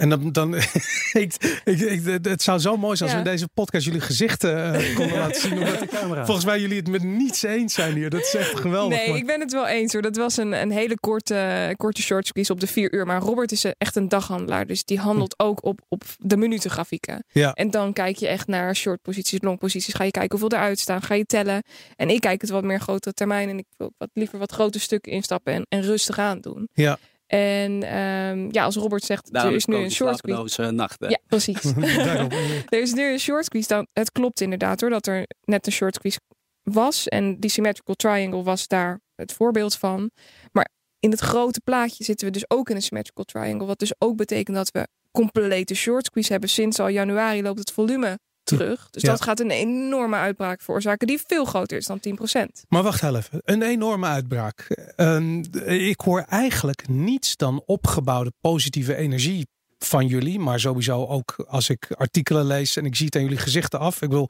[0.00, 0.54] En dan, dan
[1.24, 3.24] ik, ik, ik, het zou zo mooi zijn als ja.
[3.24, 5.58] we in deze podcast jullie gezichten uh, konden laten zien.
[5.58, 8.10] Omdat, volgens mij jullie het met niets eens zijn hier.
[8.10, 8.98] Dat is echt geweldig.
[8.98, 9.18] Nee, maar.
[9.18, 10.02] ik ben het wel eens hoor.
[10.02, 13.06] Dat was een, een hele korte, korte short squeeze op de vier uur.
[13.06, 14.66] Maar Robert is echt een daghandelaar.
[14.66, 17.24] Dus die handelt ook op, op de minutengrafieken.
[17.32, 17.52] Ja.
[17.52, 19.94] En dan kijk je echt naar short posities, long posities.
[19.94, 21.02] Ga je kijken hoeveel eruit staan.
[21.02, 21.62] Ga je tellen.
[21.96, 23.48] En ik kijk het wat meer grotere termijn.
[23.48, 26.68] En ik wil wat liever wat grote stukken instappen en, en rustig aan doen.
[26.72, 26.98] Ja.
[27.30, 30.70] En um, ja, als Robert zegt, Daarom er is nu een short squeeze.
[30.70, 31.10] nachten.
[31.10, 31.64] Ja, precies.
[32.74, 33.68] er is nu een short squeeze.
[33.68, 36.18] Dan, het klopt inderdaad hoor, dat er net een short squeeze
[36.62, 37.08] was.
[37.08, 40.10] En die symmetrical triangle was daar het voorbeeld van.
[40.52, 43.66] Maar in het grote plaatje zitten we dus ook in een symmetrical triangle.
[43.66, 46.50] Wat dus ook betekent dat we complete short squeeze hebben.
[46.50, 48.18] Sinds al januari loopt het volume
[48.56, 48.88] terug.
[48.90, 49.10] Dus Ja.
[49.10, 52.64] dat gaat een enorme uitbraak veroorzaken die veel groter is dan 10%.
[52.68, 53.40] Maar wacht even.
[53.44, 54.66] Een enorme uitbraak.
[54.96, 59.46] Een- ik hoor eigenlijk niets dan opgebouwde positieve energie
[59.78, 60.38] van jullie.
[60.38, 64.02] Maar sowieso ook als ik artikelen lees en ik zie het aan jullie gezichten af.
[64.02, 64.28] Ik bedoel,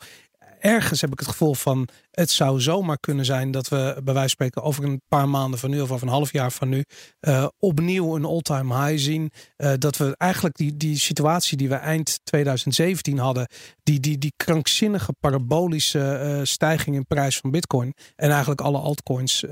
[0.60, 4.18] ergens heb ik het gevoel van het zou zomaar kunnen zijn dat we bij wijze
[4.20, 6.84] van spreken over een paar maanden van nu of over een half jaar van nu
[7.20, 9.30] eh, opnieuw een all-time high zien.
[9.56, 13.48] Eh, dat we eigenlijk die, die situatie die we eind 2017 hadden,
[13.82, 19.44] die, die, die krankzinnige parabolische eh, stijging in prijs van bitcoin en eigenlijk alle altcoins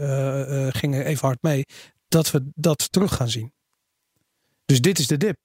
[0.68, 1.64] gingen even hard mee,
[2.08, 3.52] dat we dat terug gaan zien.
[4.64, 5.36] Dus dit is de dip.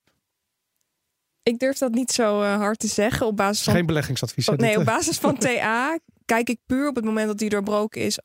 [1.43, 4.49] Ik durf dat niet zo eh, hard te zeggen op basis van Geen beleggingsadvies.
[4.49, 4.85] Oh, nee, op eh.
[4.85, 8.19] basis van TA kijk ik puur op het moment dat die doorbroken is.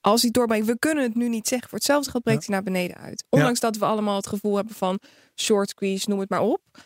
[0.00, 1.68] Als hij doorbreekt, we kunnen het nu niet zeggen.
[1.68, 3.24] Voor hetzelfde geld breekt hij naar beneden uit.
[3.28, 5.00] Ondanks dat we allemaal het gevoel hebben van
[5.40, 6.60] short squeeze, noem het maar op.
[6.74, 6.80] Uh,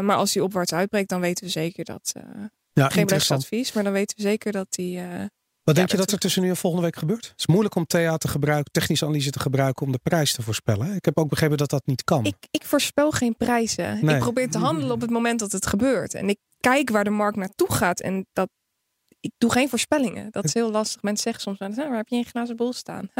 [0.00, 2.12] maar als hij opwaarts uitbreekt, dan weten we zeker dat.
[2.16, 2.22] Uh,
[2.72, 5.00] ja, geen beleggingsadvies, maar dan weten we zeker dat die.
[5.68, 7.26] Wat denk ja, je dat er tussen nu en volgende week gebeurt?
[7.26, 10.42] Het is moeilijk om TA te gebruiken, technische analyse te gebruiken om de prijs te
[10.42, 10.94] voorspellen.
[10.94, 12.24] Ik heb ook begrepen dat dat niet kan.
[12.24, 14.04] ik, ik voorspel geen prijzen.
[14.04, 14.14] Nee.
[14.14, 16.14] Ik probeer te handelen op het moment dat het gebeurt.
[16.14, 18.00] En ik kijk waar de markt naartoe gaat.
[18.00, 18.48] En dat,
[19.20, 20.30] ik doe geen voorspellingen.
[20.30, 21.02] Dat is heel lastig.
[21.02, 23.08] Mensen zeggen soms, nou, waar heb je een glazen bol staan?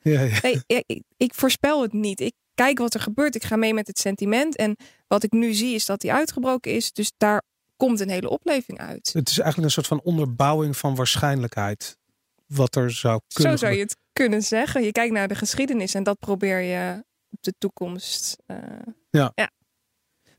[0.00, 0.38] Ja, ja.
[0.42, 2.20] Nee, ik, ik, ik voorspel het niet.
[2.20, 3.34] Ik kijk wat er gebeurt.
[3.34, 4.56] Ik ga mee met het sentiment.
[4.56, 6.92] En wat ik nu zie is dat die uitgebroken is.
[6.92, 7.42] Dus daar
[7.76, 9.10] komt een hele opleving uit.
[9.12, 11.98] Het is eigenlijk een soort van onderbouwing van waarschijnlijkheid.
[12.46, 14.82] Wat er zou kunnen Zo zou je het kunnen zeggen.
[14.82, 18.36] Je kijkt naar de geschiedenis en dat probeer je op de toekomst.
[18.46, 19.28] Uh,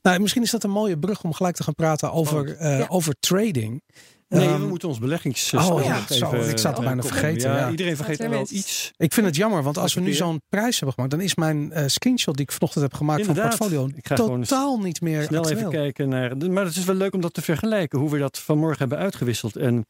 [0.05, 2.85] Nou, misschien is dat een mooie brug om gelijk te gaan praten over, uh, Ja.
[2.89, 3.81] over trading.
[4.27, 5.53] Nee, Ehm, we moeten ons beleggings.
[5.53, 7.03] oh ja, even ik zat er bijna komen.
[7.03, 7.69] vergeten, ja.
[7.69, 8.91] Iedereen vergeet er wel iets.
[8.97, 11.71] Ik vind het jammer, want als we nu zo'n prijs hebben gemaakt, dan is mijn
[11.71, 13.55] eh, screenshot die ik vanochtend heb gemaakt Inderdaad.
[13.55, 15.57] van portfolio Ik ga totaal niet meer Snel actueel.
[15.59, 16.37] even kijken naar.
[16.49, 17.99] Maar het is wel leuk om dat te vergelijken.
[17.99, 19.55] Hoe we dat vanmorgen hebben uitgewisseld.
[19.55, 19.85] En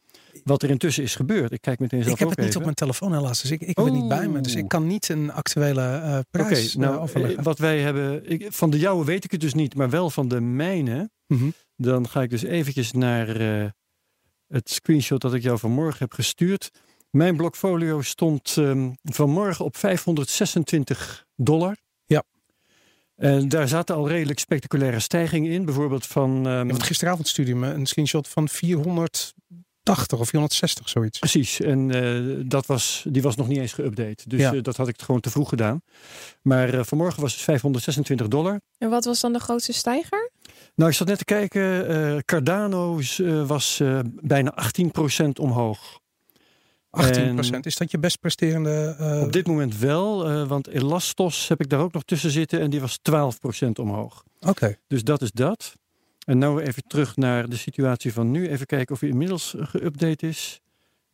[0.46, 1.52] wat er intussen is gebeurd.
[1.52, 2.58] Ik kijk meteen zelf Ik heb het niet even.
[2.58, 4.40] op mijn telefoon helaas, dus ik, ik heb het niet bij me.
[4.40, 7.38] Dus ik kan niet een actuele eh, Oké, prijs eh, nou, overleggen.
[7.38, 8.30] eh, wat wij hebben.
[8.30, 11.10] Ik, van de jouwe weet ik het dus niet, maar wel van de mijne.
[11.26, 11.50] Mhm.
[11.76, 13.66] Dan ga ik dus eventjes naar eh,
[14.46, 16.70] het screenshot dat ik jou vanmorgen heb gestuurd.
[17.10, 21.76] Mijn blokfolio stond ehm, vanmorgen op 526 dollar.
[22.04, 22.22] Ja.
[23.16, 25.64] En daar zaten al redelijk spectaculaire stijgingen in.
[25.64, 26.36] Bijvoorbeeld van.
[26.36, 28.48] ehm, Ja, want gisteravond stuurde je me een screenshot van
[29.86, 31.18] 480 of 460, zoiets.
[31.18, 34.26] Precies, en eh, dat was, die was nog niet eens geüpdate.
[34.26, 34.52] Dus Ja.
[34.54, 35.82] eh, dat had ik gewoon te vroeg gedaan.
[36.42, 38.60] Maar eh, vanmorgen was het 526 dollar.
[38.78, 40.30] En wat was dan de grootste stijger?
[40.74, 41.88] Nou, ik zat net te kijken.
[41.88, 45.98] eh, Cardano eh, was eh, bijna 18% omhoog.
[46.90, 48.96] 18 En- Is dat je best presterende...
[48.98, 52.60] eh, Op dit moment wel, eh, want Elastos heb ik daar ook nog tussen zitten
[52.60, 54.22] en die was 12% omhoog.
[54.40, 54.76] Oké.
[54.86, 55.72] Dus dat is dat.
[56.26, 58.48] En nou even terug naar de situatie van nu.
[58.48, 60.60] Even kijken of hij inmiddels geüpdate is.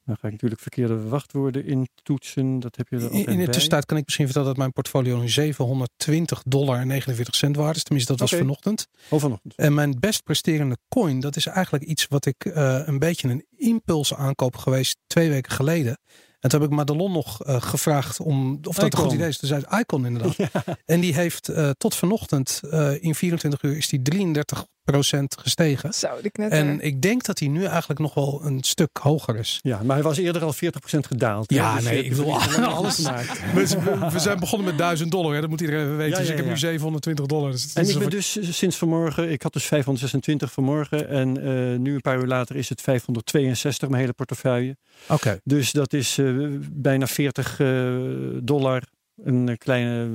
[0.04, 2.60] Dan ga ik natuurlijk verkeerde wachtwoorden intoetsen.
[2.60, 5.18] Dat heb je er In, in de tussentijd kan ik misschien vertellen dat mijn portfolio
[5.18, 7.82] nu 720 dollar en 49 cent waard is.
[7.82, 8.88] Tenminste, dat was vanochtend.
[9.08, 9.54] Oh, vanochtend.
[9.54, 13.46] En mijn best presterende coin, dat is eigenlijk iets wat ik eh, een beetje een
[13.56, 15.98] impuls aankoop geweest twee weken geleden.
[16.40, 19.38] En toen heb ik Madelon nog eh, gevraagd om of dat een goed idee is.
[19.38, 20.36] Dus uit Icon inderdaad.
[20.84, 22.60] En die heeft eh, tot vanochtend
[23.00, 25.92] in 24 uur is die 33 gestegen.
[25.94, 26.58] Zo, de knetter.
[26.58, 29.58] En ik denk dat hij nu eigenlijk nog wel een stuk hoger is.
[29.62, 30.58] Ja, maar hij was eerder al 40%
[31.06, 31.52] gedaald.
[31.52, 33.40] Ja, Dus, nee, eh, ik verliezen hebben alles- gemaakt.
[33.54, 35.40] We, we zijn begonnen met 1000 dollar, hè?
[35.40, 36.12] dat moet iedereen even weten.
[36.12, 37.50] Ja, dus ja, ik heb nu 720 dollar.
[37.50, 41.36] Dus En ik ben dus sinds vanmorgen, ik had dus 526 vanmorgen en
[41.72, 44.76] eh, nu een paar uur later is het 562, mijn hele portefeuille.
[45.08, 46.34] Oké, Dus dat is eh,
[46.72, 47.66] bijna 40 eh,
[48.42, 48.82] dollar,
[49.24, 50.08] een eh, kleine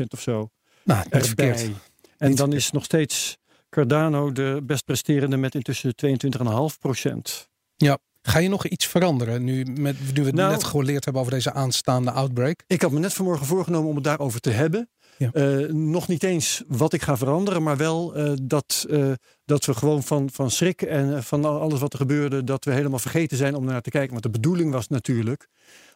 [0.00, 0.50] 8% of zo
[0.84, 1.56] nou, niet erbij.
[1.56, 1.70] verkeerd.
[2.18, 3.38] En Niet dan is nog steeds
[3.70, 7.48] Cardano de best presterende met intussen 22,5%.
[8.22, 11.34] Ga je nog iets veranderen nu, met, nu we het Nou- net geleerd hebben over
[11.34, 12.62] deze aanstaande outbreak?
[12.66, 14.88] Ik had me net vanmorgen voorgenomen om het daarover te hebben.
[15.16, 15.30] Ja.
[15.32, 19.12] Eh, nog niet eens wat ik ga veranderen, maar wel eh, dat, eh,
[19.44, 22.72] dat we gewoon van, van schrik en van al- alles wat er gebeurde, dat we
[22.72, 24.10] helemaal vergeten zijn om naar te kijken.
[24.10, 25.48] Want de bedoeling was natuurlijk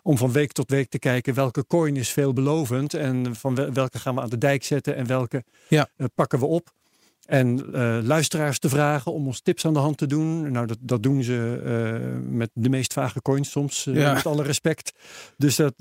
[0.02, 3.98] om van week tot week te kijken welke coin is veelbelovend en van wel- welke
[3.98, 5.88] gaan we aan de dijk zetten en welke Ja.
[6.14, 6.72] pakken we op.
[7.26, 10.52] En eh, luisteraars te vragen om ons tips aan de hand te doen.
[10.52, 14.12] Nou, dat, dat doen ze eh, met de meest vage coins soms, eh, Ja.
[14.12, 14.92] met alle respect.
[15.36, 15.74] Dus dat,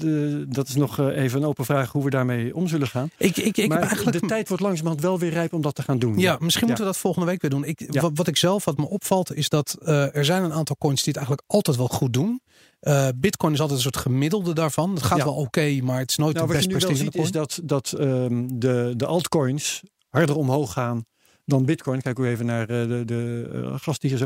[0.47, 3.09] dat is nog even een open vraag hoe we daarmee om zullen gaan.
[3.17, 5.81] Ik, ik, ik maar eigenlijk de tijd wordt langzamerhand wel weer rijp om dat te
[5.81, 6.17] gaan doen.
[6.19, 7.63] Ja, misschien moeten we dat volgende week weer doen.
[7.65, 11.03] Ik, wat, wat ik zelf, wat me opvalt, is dat er zijn een aantal coins
[11.03, 12.41] die het eigenlijk altijd wel goed doen.
[13.15, 14.93] Bitcoin is altijd een soort gemiddelde daarvan.
[14.93, 15.23] Het gaat Ja.
[15.23, 17.31] wel oké, maar het is nooit Nou, de wat je best nu wel presterende ziet
[17.31, 17.47] coin.
[17.47, 21.05] is dat, dat ehm, de, de altcoins harder omhoog gaan
[21.45, 22.01] dan Bitcoin.
[22.01, 23.49] Kijk hoe even naar eh, de, de
[24.09, 24.25] uh, zo.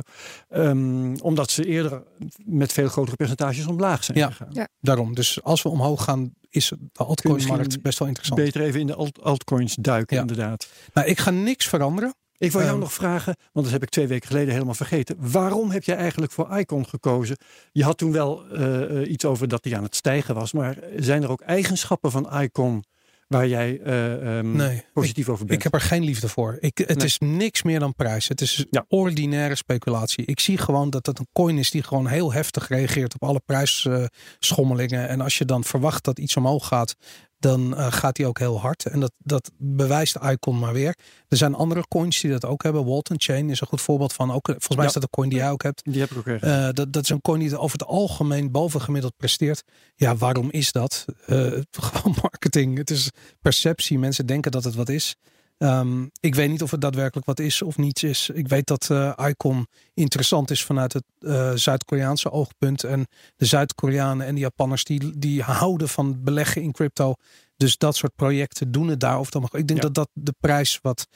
[0.49, 2.03] Um, omdat ze eerder
[2.45, 4.49] met veel grotere percentages omlaag zijn ja, gegaan.
[4.51, 4.68] Ja.
[4.80, 5.15] Daarom.
[5.15, 8.41] Dus als we omhoog gaan, is de altcoin-markt best wel interessant.
[8.41, 10.22] Beter even in de alt altcoins duiken, Ja.
[10.22, 10.68] inderdaad.
[10.93, 12.15] Nou, ik ga niks veranderen.
[12.39, 12.82] Ik wil jou Ehm.
[12.82, 15.15] nog vragen, want dat heb ik twee weken geleden helemaal vergeten.
[15.20, 17.38] Waarom heb jij eigenlijk voor Icon gekozen?
[17.72, 20.53] Je had toen wel eh, iets over dat die aan het stijgen was.
[20.53, 22.84] Maar zijn er ook eigenschappen van Icon
[23.28, 25.57] waar jij eh, ehm, Nee, positief over bent?
[25.57, 26.57] Ik heb er geen liefde voor.
[26.59, 27.05] Ik, het Nee.
[27.05, 28.28] is niks meer dan prijs.
[28.28, 28.86] Het is Ja.
[28.88, 30.25] ordinaire speculatie.
[30.25, 33.41] Ik zie gewoon dat het een coin is die gewoon heel heftig reageert op alle
[33.45, 35.07] prijsschommelingen.
[35.07, 36.95] en als je dan verwacht dat iets omhoog gaat,
[37.39, 38.85] dan eh, gaat die ook heel hard.
[38.85, 40.95] En dat, dat bewijst Icon maar weer.
[41.27, 42.85] Er zijn andere coins die dat ook hebben.
[42.85, 44.31] Walton Chain is een goed voorbeeld van.
[44.31, 44.85] Ook, volgens mij Ja.
[44.85, 45.81] is dat een coin die jij ook hebt.
[45.83, 46.25] Die heb ik ook.
[46.25, 49.63] Eh, dat, dat is een coin die over het algemeen bovengemiddeld presteert.
[49.95, 51.05] Ja, waarom is dat?
[51.25, 51.38] Eh,
[51.71, 52.77] gewoon marketing.
[52.77, 53.09] Het is
[53.41, 53.99] perceptie.
[53.99, 55.15] Mensen denken dat het wat is.
[55.58, 58.30] Ehm, ik weet niet of het daadwerkelijk wat is of niets is.
[58.34, 62.84] Ik weet dat eh, Icon interessant is vanuit het eh, Zuid-Koreaanse oogpunt.
[62.84, 67.14] En de Zuid-Koreanen en de Japanners die, die houden van beleggen in crypto.
[67.58, 69.20] Dus dat soort projecten doen het daar.
[69.20, 69.43] Of dan.
[69.43, 69.89] Ik denk Ja.
[69.89, 71.08] dat dat de prijs wat,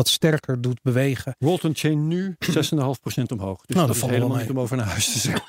[0.00, 1.34] wat sterker doet bewegen.
[1.38, 2.52] Walton Chain nu 6,5%
[3.26, 3.60] omhoog.
[3.66, 4.38] Dus Nou, dat valt wel helemaal mee.
[4.46, 5.44] niet om over naar huis te zeggen.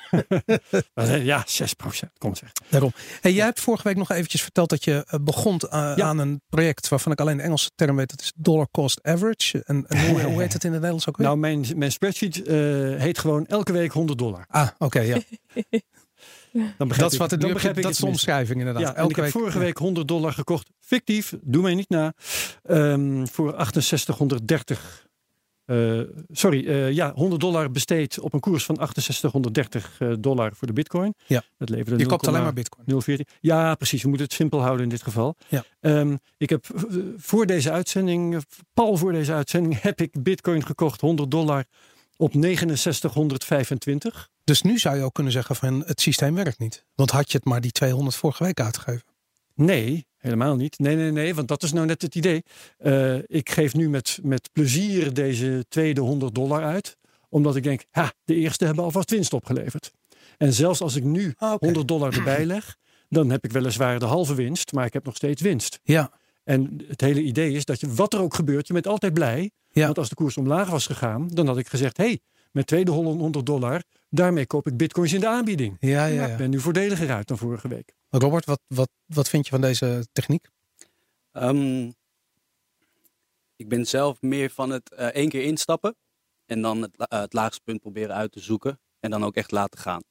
[0.94, 2.12] Eh, ja, 6%.
[2.18, 2.52] Kom zeg.
[2.68, 2.92] Daarom.
[3.20, 6.06] Hey, jij hebt vorige week nog eventjes verteld dat je eh, begon eh, Ja.
[6.06, 8.10] aan een project waarvan ik alleen de Engelse term weet.
[8.10, 9.62] Dat is dollar cost average.
[9.64, 11.26] En, en hoe, hoe heet het in het Nederlands ook weer?
[11.26, 12.54] Nou, mijn, mijn spreadsheet eh,
[12.96, 14.44] heet gewoon elke week 100 dollar.
[14.48, 15.18] ah, oké, ja.
[16.52, 18.82] Dan begrijp Dat is ik- wat het dan nu begrijp ik Dat is omschrijving inderdaad.
[18.82, 20.70] Ja, ik heb vorige week 100 dollar gekocht.
[20.80, 22.12] Fictief, doe mij niet na.
[22.62, 25.06] Ehm, voor 6830.
[25.64, 26.00] eh,
[26.30, 30.72] sorry, eh, ja, 100 dollar besteed op een koers van 6830 eh, dollar voor de
[30.72, 31.14] bitcoin.
[31.26, 31.42] Ja.
[31.58, 33.24] Dat leverde Je koopt alleen maar 0,014.
[33.24, 33.38] bitcoin.
[33.40, 34.02] Ja, precies.
[34.02, 35.36] We moeten het simpel houden in dit geval.
[35.48, 35.64] Ja.
[35.80, 36.66] Ehm, ik heb
[37.16, 38.42] voor deze uitzending,
[38.74, 41.64] pal voor deze uitzending, heb ik bitcoin gekocht, 100 dollar
[42.16, 44.30] op 6925.
[44.44, 46.84] Dus nu zou je ook kunnen zeggen van het systeem werkt niet.
[46.94, 49.02] Want had je het maar die 200 vorige week uitgegeven.
[49.54, 50.78] Nee, helemaal niet.
[50.78, 52.42] Nee, nee, nee, want dat is nou net het idee.
[52.78, 56.96] Eh, ik geef nu met, met plezier deze tweede 100 dollar uit.
[57.28, 59.92] Omdat ik denk, ha, de eerste hebben alvast winst opgeleverd.
[60.38, 61.64] En zelfs als ik nu Ah, oké.
[61.64, 62.76] 100 dollar erbij leg,
[63.08, 65.80] dan heb ik weliswaar de halve winst, maar ik heb nog steeds winst.
[65.82, 66.10] Ja,
[66.44, 69.50] En het hele idee is dat je, wat er ook gebeurt, je bent altijd blij.
[69.68, 69.84] Ja.
[69.84, 72.20] Want als de koers omlaag was gegaan, dan had ik gezegd, hé, hey,
[72.52, 75.76] met tweede 100 dollar, daarmee koop ik bitcoins in de aanbieding.
[75.80, 76.26] ja, ja.
[76.26, 77.94] Ik ben nu voordeliger uit dan vorige week.
[78.08, 80.48] Robert, wat, wat, wat vind je van deze techniek?
[81.32, 81.90] Ehm,
[83.56, 85.96] ik ben zelf meer van het eh, één keer instappen
[86.46, 89.50] en dan het, eh, het laagste punt proberen uit te zoeken en dan ook echt
[89.50, 90.02] laten gaan.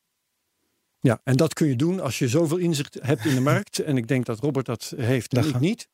[0.99, 3.79] Ja, en dat kun je doen als je zoveel inzicht hebt in de markt.
[3.79, 5.87] En ik denk dat Robert dat heeft en ik niet.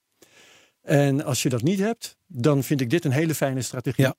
[0.82, 4.04] En als je dat niet hebt, dan vind ik dit een hele fijne strategie.
[4.04, 4.16] Ja.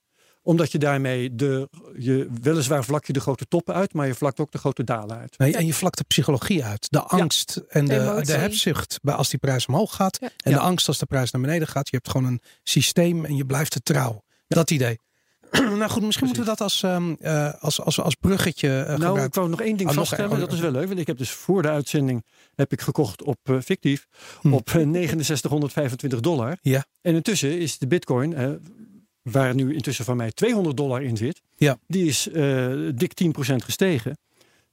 [0.48, 1.68] Omdat je daarmee de,
[1.98, 5.16] je, weliswaar vlak je de grote toppen uit, maar je vlakt ook de grote dalen
[5.18, 5.38] uit.
[5.38, 6.86] Nee, en je vlakt de psychologie uit.
[6.90, 8.26] De angst en de, Emotie.
[8.26, 10.18] de hebzucht bij als die prijs omhoog gaat.
[10.20, 10.28] Ja.
[10.36, 10.56] En Ja.
[10.56, 11.88] de angst als de prijs naar beneden gaat.
[11.90, 14.22] Je hebt gewoon een systeem en je blijft het trouw.
[14.46, 14.98] Dat idee.
[15.50, 18.92] nou goed, misschien moeten we dat als, ehm, eh, als, als, als bruggetje eh, nou,
[18.94, 19.40] ik gebruiken.
[19.40, 20.30] wou nog één ding Oh, nog vaststellen.
[20.32, 20.86] Oh, dat is wel leuk.
[20.88, 22.24] Want ik heb dus voor de uitzending
[22.54, 24.06] heb ik gekocht op eh, fictief
[24.40, 24.52] Hm.
[24.52, 26.58] op eh, 6925 dollar.
[26.62, 26.84] Ja.
[27.00, 28.50] En intussen is de bitcoin, eh,
[29.30, 31.78] waar nu intussen van mij 200 dollar in zit, Ja.
[31.86, 34.18] die is eh, dik 10% gestegen.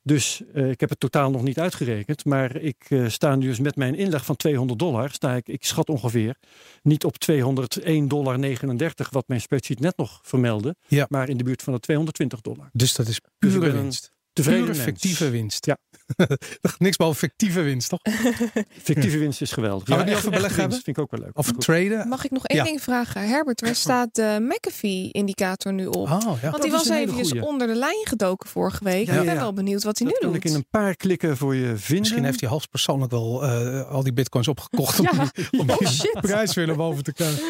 [0.02, 2.26] Dus eh, ik heb het totaal nog niet uitgerekend.
[2.26, 5.12] Maar ik eh, sta nu dus met mijn inleg van 200 dollar.
[5.12, 6.36] Sta ik, ik schat ongeveer
[6.82, 8.40] niet op 201,39 dollar,
[9.12, 10.76] wat mijn spreadsheet net nog vermeldde.
[10.88, 11.06] Ja.
[11.10, 12.70] Maar in de buurt van de 220 dollar.
[12.74, 14.12] Dus dat is pure winst.
[14.36, 15.66] Tevreden Pure fictieve winst.
[15.66, 15.78] Ja.
[16.78, 18.00] Niks behalve fictieve winst, toch?
[18.84, 19.88] Fictieve winst is geweldig.
[19.88, 21.38] Gaan we niet over beleggen winst Vind ik ook wel leuk.
[21.38, 22.08] Of traden.
[22.08, 22.64] Mag ik nog één Ja.
[22.66, 23.28] ding vragen?
[23.28, 25.96] Herbert, waar staat de McAfee-indicator nu op?
[25.96, 26.26] Oh, ja.
[26.26, 27.46] Want dat die was eventjes goeie.
[27.46, 29.06] onder de lijn gedoken vorige week.
[29.06, 30.44] Ja, ik ja, ben wel benieuwd wat hij Dat nu kan doet.
[30.46, 32.00] ik in een paar klikken voor je vinden.
[32.00, 35.00] Misschien heeft hij hoogstpersoonlijk wel eh, al die bitcoins opgekocht.
[35.00, 35.08] Om,
[35.60, 36.18] om Oh, shit.
[36.22, 37.44] prijs weer naar boven te krijgen.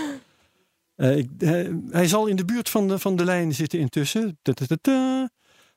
[0.95, 4.39] Eh, ik, eh, hij zal in de buurt van de, van de lijn zitten intussen.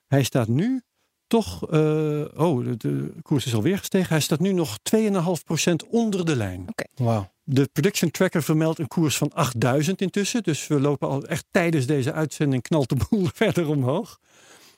[0.06, 0.82] Hij staat nu
[1.28, 1.70] toch...
[1.70, 4.08] eh, oh, de, de koers is alweer gestegen.
[4.08, 6.64] Hij staat nu nog 2,5% onder de lijn.
[6.94, 7.30] Wauw.
[7.44, 10.42] De prediction tracker vermeldt een koers van 8000 intussen.
[10.42, 14.18] Dus we lopen al echt tijdens deze uitzending knalt de boel verder omhoog.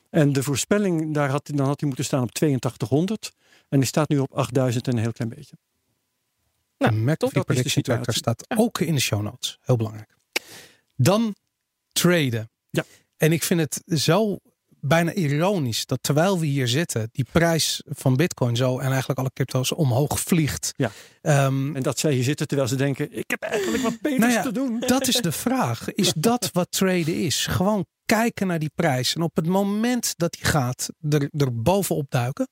[0.09, 3.31] En de voorspelling, daar had, dan had hij moeten staan op 8200.
[3.69, 5.55] En die staat nu op 8000 en een heel klein beetje.
[6.77, 8.45] Nou, de dat is McAfee de Prediction Tracker situatie.
[8.45, 9.57] staat ook in de show notes.
[9.61, 10.15] Heel belangrijk.
[10.95, 11.35] Dan
[11.91, 12.49] traden.
[12.69, 12.83] Ja.
[13.17, 14.39] En ik vind het zo
[14.81, 19.31] bijna ironisch dat terwijl we hier zitten, die prijs van Bitcoin zo en eigenlijk alle
[19.33, 20.73] crypto's omhoog vliegt.
[20.75, 20.91] Ja.
[21.21, 24.31] Ehm, En dat zij hier zitten terwijl ze denken, ik heb eigenlijk wat beters Nou
[24.31, 24.79] ja, te doen.
[24.87, 25.93] dat is de vraag.
[25.93, 27.45] Is dat wat traden is?
[27.45, 29.15] Gewoon kijken naar die prijs.
[29.15, 32.47] En op het moment dat die gaat, er, er bovenop duiken.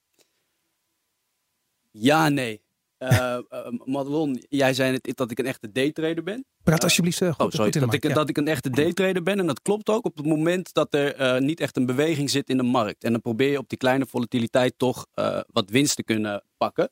[1.91, 2.61] Ja, nee.
[2.99, 3.41] Eh eh,
[3.85, 6.45] Madelon, jij zei net dat ik een echte daytrader ben.
[6.63, 7.71] Praat alsjeblieft uh, goed, Oh, sorry.
[7.71, 8.13] goed Dat ik, ja.
[8.13, 9.39] dat ik een echte daytrader ben.
[9.39, 12.49] En dat klopt ook op het moment dat er eh, niet echt een beweging zit
[12.49, 13.03] in de markt.
[13.03, 16.89] En dan probeer je op die kleine volatiliteit toch eh, wat winst te kunnen pakken.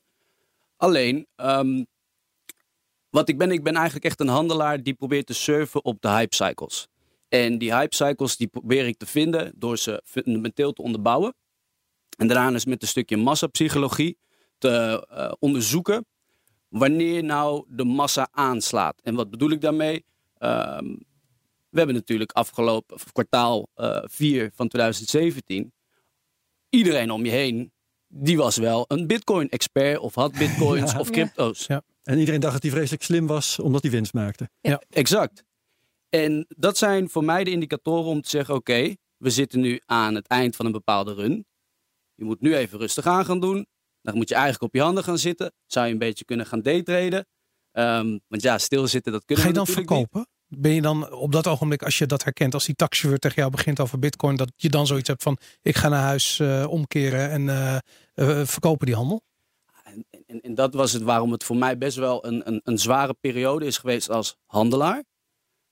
[0.76, 1.84] Alleen, ehm,
[3.10, 6.08] wat ik ben, ik ben eigenlijk echt een handelaar die probeert te surfen op de
[6.08, 6.88] hype cycles.
[7.28, 11.34] En die hype cycles die probeer ik te vinden door ze fundamenteel te onderbouwen.
[12.16, 14.18] En daarna is met een stukje massapsychologie
[14.58, 16.06] te eh, onderzoeken
[16.68, 19.00] wanneer nou de massa aanslaat.
[19.02, 20.04] En wat bedoel ik daarmee?
[20.38, 20.84] Ehm,
[21.68, 23.68] we hebben natuurlijk afgelopen kwartaal
[24.04, 25.72] 4 van 2017.
[26.70, 27.72] Iedereen om je heen,
[28.08, 30.98] die was wel een bitcoin-expert of had bitcoins Ja.
[31.00, 31.12] of Ja.
[31.12, 31.66] crypto's.
[31.66, 31.82] Ja.
[32.02, 34.48] En iedereen dacht dat hij vreselijk slim was, omdat hij winst maakte.
[34.90, 35.44] Exact.
[36.08, 40.14] En dat zijn voor mij de indicatoren om te zeggen: oké, we zitten nu aan
[40.14, 41.46] het eind van een bepaalde run.
[42.14, 43.66] Je moet nu even rustig aan gaan doen.
[44.08, 45.52] Dan moet je eigenlijk op je handen gaan zitten.
[45.66, 47.26] Zou je een beetje kunnen gaan daytraden.
[47.72, 49.86] Ehm, want ja, stilzitten, dat kunnen Ga je we dan niet.
[49.86, 50.26] verkopen?
[50.46, 53.50] Ben je dan op dat ogenblik, als je dat herkent, als die taxichauffeur tegen jou
[53.50, 57.30] begint over bitcoin, dat je dan zoiets hebt van ik ga naar huis eh, omkeren
[57.30, 57.48] en
[58.14, 59.22] eh, verkopen die handel?
[59.84, 62.78] En, en, en dat was het waarom het voor mij best wel een, een, een
[62.78, 65.04] zware periode is geweest als handelaar.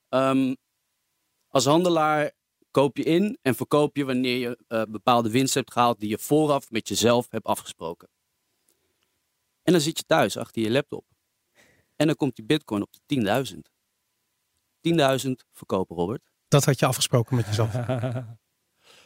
[0.09, 0.55] Ehm,
[1.49, 2.31] als handelaar
[2.71, 6.71] koop je in en verkoop je wanneer je bepaalde winst hebt gehaald die je vooraf
[6.71, 8.09] met jezelf hebt afgesproken.
[9.67, 11.05] En dan zit je thuis achter je laptop.
[11.97, 13.59] En dan komt die bitcoin op de 10.000.
[15.27, 16.31] 10.000 verkopen, Robert.
[16.49, 17.75] Dat had je afgesproken met jezelf.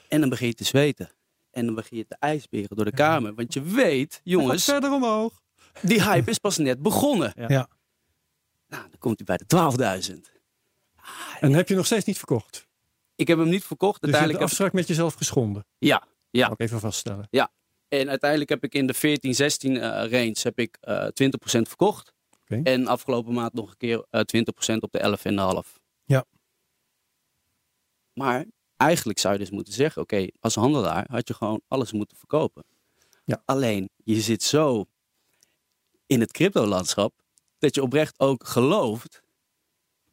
[0.09, 1.11] En dan begin je te zweten.
[1.51, 3.35] En dan begin je te ijsberen door de kamer.
[3.35, 5.43] Want je weet, jongens, verder omhoog.
[5.83, 7.33] die hype is pas net begonnen.
[7.37, 7.45] Ja.
[7.49, 7.69] Ja.
[8.67, 10.41] Nou, dan komt hij bij de 12.000.
[11.41, 12.69] En heb je nog steeds niet verkocht?
[13.15, 14.01] Ik heb hem niet verkocht.
[14.01, 14.49] Dus je hebt Uiteindelijk heb...
[14.49, 15.67] afspraak met jezelf geschonden.
[15.79, 16.49] Ja, ja.
[16.49, 17.29] Ook even vaststellen.
[17.91, 19.81] En uiteindelijk heb ik in de 14, 16 eh,
[20.11, 21.09] range heb ik eh 20%
[21.43, 22.13] verkocht.
[22.41, 22.61] Oké.
[22.63, 25.19] En afgelopen maand nog een keer eh 20% op de
[25.65, 25.79] 11,5.
[26.05, 26.25] Ja.
[28.13, 32.17] Maar eigenlijk zou je dus moeten zeggen, oké, als handelaar had je gewoon alles moeten
[32.17, 32.65] verkopen.
[33.25, 33.43] Ja.
[33.45, 34.87] Alleen, je zit zo
[36.07, 37.15] in het crypto-landschap
[37.59, 39.23] dat je oprecht ook gelooft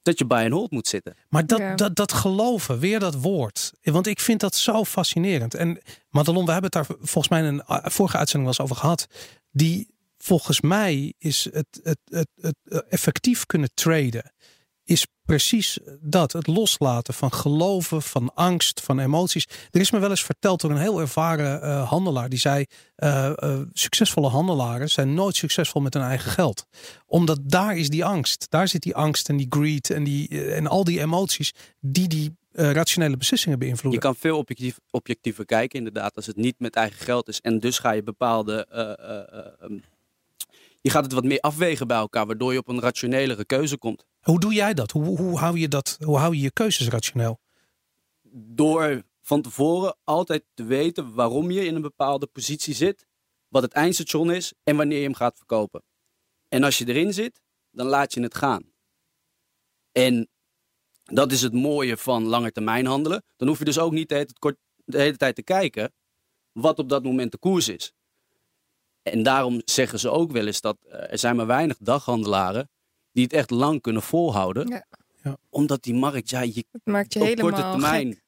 [0.08, 1.14] dat je buy and hold moet zitten.
[1.30, 1.76] Maar dat, Ja.
[1.76, 3.74] dat, dat geloven, weer dat woord.
[3.84, 5.54] Want ik vind dat zo fascinerend.
[5.54, 8.72] En Madelon, we hebben het daar volgens mij in een uh, vorige uitzending wel eens
[8.72, 9.08] over gehad.
[9.52, 14.32] Die volgens mij is het, het, het, het, eh, effectief kunnen traden.
[14.88, 16.32] Is precies dat.
[16.32, 19.48] Het loslaten van geloven, van angst, van emoties.
[19.72, 22.30] Er is me wel eens verteld door een heel ervaren eh, handelaar.
[22.30, 22.66] Die zei,
[22.96, 26.66] eh, eh, succesvolle handelaren zijn nooit succesvol met hun eigen geld.
[27.06, 28.46] Omdat daar is die angst.
[28.50, 32.36] Daar zit die angst en die greed en, die, en al die emoties die die
[32.52, 34.02] rationele beslissingen Je beïnvloeden.
[34.02, 37.42] kan veel objectief, objectiever kijken, inderdaad, als het niet met eigen geld is.
[37.42, 38.66] En dus ga je bepaalde.
[38.70, 39.78] eh, eh, eh, ehm,
[40.82, 44.06] je gaat het wat meer afwegen bij elkaar, waardoor je op een rationelere keuze komt.
[44.28, 44.92] Hoe doe jij dat?
[44.92, 45.98] Hoe, hoe, hou je dat?
[46.04, 47.40] hoe hou je je keuzes rationeel?
[48.32, 53.08] Door van tevoren altijd te weten waarom je in een bepaalde positie zit,
[53.48, 55.84] wat het eindstation is en wanneer je hem gaat verkopen.
[56.48, 58.72] En als je erin zit, dan laat je het gaan.
[59.92, 60.30] En
[61.04, 63.24] dat is het mooie van langetermijn handelen.
[63.36, 65.94] Dan hoef je dus ook niet de hele, de hele tijd te kijken
[66.52, 67.94] wat op dat moment de koers is.
[69.02, 72.70] En daarom zeggen ze ook wel eens dat eh, er zijn maar weinig daghandelaren
[73.18, 74.68] die het echt lang kunnen volhouden.
[74.68, 74.86] Ja.
[75.24, 75.38] Ja.
[75.50, 78.24] Omdat die markt, ja, je Het maakt je op helemaal korte termijn gek.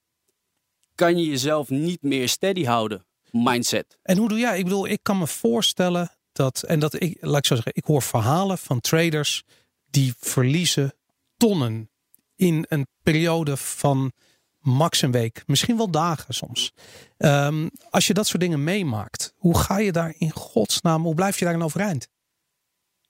[0.96, 3.06] kan je jezelf niet meer steady houden.
[3.32, 3.98] Mindset.
[4.02, 4.58] En hoe doe jij?
[4.58, 7.84] Ik bedoel, ik kan me voorstellen dat, en dat ik, laat ik zo zeggen, ik
[7.86, 9.44] hoor verhalen van traders
[9.90, 10.94] die verliezen
[11.38, 11.90] tonnen
[12.36, 14.12] in een periode van
[14.60, 16.72] max een week, misschien wel dagen soms.
[17.18, 21.40] Ehm, als je dat soort dingen meemaakt, hoe ga je daar in godsnaam, hoe blijf
[21.40, 22.08] je daarin overeind?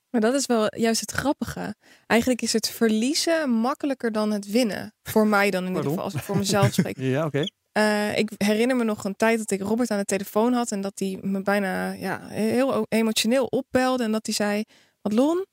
[0.09, 1.75] Maar dat is wel juist het grappige.
[2.07, 4.93] Eigenlijk is het verliezen makkelijker dan het winnen.
[5.03, 6.97] Voor mij dan in ieder geval, als ik voor mezelf spreek.
[7.15, 7.43] Ja, oké.
[7.71, 10.81] Eh, ik herinner me nog een tijd dat ik Robert aan de telefoon had en
[10.81, 14.63] dat hij me bijna ja, heel emotioneel opbelde en dat hij zei:
[15.01, 15.45] Madelon,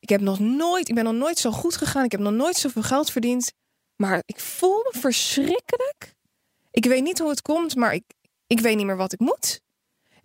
[0.00, 2.56] ik heb nog nooit, ik ben nog nooit zo goed gegaan, ik heb nog nooit
[2.56, 3.52] zoveel geld verdiend,
[3.96, 6.14] maar ik voel me verschrikkelijk.
[6.70, 8.04] Ik weet niet hoe het komt, maar ik,
[8.46, 9.60] ik weet niet meer wat ik moet.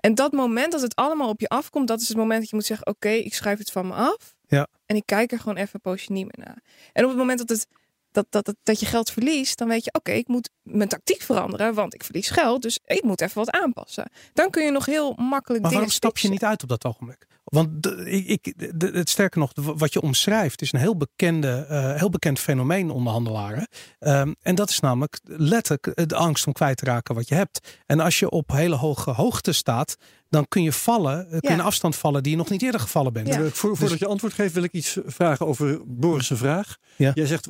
[0.05, 2.55] En dat moment dat het allemaal op je afkomt, dat is het moment dat je
[2.55, 4.35] moet zeggen: Oké, ik schrijf het van me af.
[4.47, 4.67] Ja.
[4.85, 6.63] En ik kijk er gewoon even een poosje niet meer naar.
[6.93, 7.67] En op het moment dat het
[8.11, 11.21] dat, dat, dat, dat je geld verliest, dan weet je, oké, ik moet mijn tactiek
[11.21, 14.11] veranderen, want ik verlies geld, dus ik moet even wat aanpassen.
[14.33, 16.85] Dan kun je nog heel makkelijk Maar dingen waarom stap je niet uit op dat
[16.85, 17.27] ogenblik?
[17.55, 22.09] Want de, ik, het sterker nog, wat je omschrijft, is een heel, bekende, eh, heel
[22.09, 23.67] bekend fenomeen onder handelaren.
[23.99, 27.81] Ehm, en dat is namelijk letterlijk de angst om kwijt te raken wat je hebt.
[27.85, 29.95] En als je op hele hoge hoogte staat,
[30.29, 32.79] dan kun je vallen, eh, kun je een afstand vallen die je nog niet eerder
[32.79, 33.27] gevallen bent.
[33.27, 33.43] Ja.
[33.43, 36.77] Eh, Voor, voordat je antwoord geeft, wil ik iets vragen over Boris' vraag.
[36.95, 37.11] Ja.
[37.13, 37.47] Jij zegt,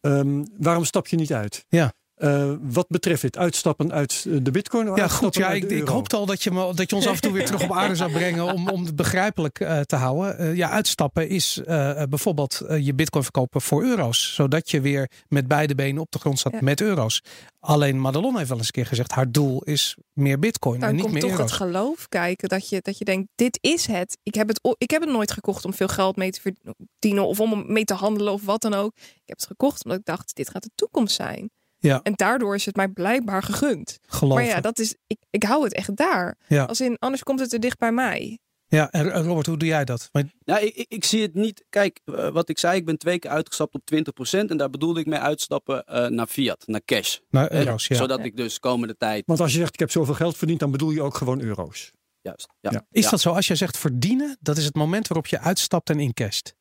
[0.00, 1.64] ehm, waarom stap je niet uit?
[1.68, 1.92] Ja.
[2.20, 4.94] Eh, wat betreft het uitstappen uit eh, de bitcoin?
[4.96, 5.34] Ja, goed.
[5.34, 7.46] Ja, ik, ik hoopte al dat je, me, dat je ons af en toe weer
[7.46, 10.38] terug op aarde zou brengen om, om het begrijpelijk eh, te houden.
[10.38, 14.34] Eh, ja, uitstappen is eh, bijvoorbeeld je bitcoin verkopen voor euro's.
[14.34, 16.58] Zodat je weer met beide benen op de grond staat Ja.
[16.62, 17.22] met euro's.
[17.60, 20.94] Alleen Madelon heeft wel eens een keer gezegd, haar doel is meer bitcoin Dan en
[20.94, 21.50] niet komt meer toch euro's.
[21.50, 24.18] het geloof kijken dat je, dat je denkt, dit is het.
[24.22, 27.40] Ik heb het, ik heb het nooit gekocht om veel geld mee te verdienen of
[27.40, 28.92] om mee te handelen of wat dan ook.
[28.96, 31.50] Ik heb het gekocht omdat ik dacht, dit gaat de toekomst zijn.
[31.80, 32.00] Ja.
[32.02, 33.98] En daardoor is het mij blijkbaar gegund.
[34.06, 34.44] Geloven.
[34.44, 36.36] Maar ja, dat is, ik, ik hou het echt daar.
[36.48, 36.64] Ja.
[36.64, 38.38] Als in, anders komt het te dicht bij mij.
[38.66, 40.08] Ja, en Robert, hoe doe jij dat?
[40.12, 41.64] Want- Nou, ik, ik, zie het niet.
[41.68, 44.50] Kijk, eh, wat ik zei, ik ben twee keer uitgestapt op 20%.
[44.50, 47.18] En daar bedoelde ik mee uitstappen eh, naar fiat, naar cash.
[47.30, 47.58] Nou, Hè?
[47.58, 47.96] euro's, ja.
[47.96, 49.22] Zodat ik dus komende tijd.
[49.26, 51.92] Want als je zegt, ik heb zoveel geld verdiend, dan bedoel je ook gewoon euro's.
[52.20, 52.48] Juist.
[52.60, 52.70] Ja.
[52.70, 52.86] Ja.
[52.90, 53.10] Is Ja.
[53.10, 53.30] dat zo?
[53.30, 56.54] Als je zegt verdienen, dat is het moment waarop je uitstapt en incasht.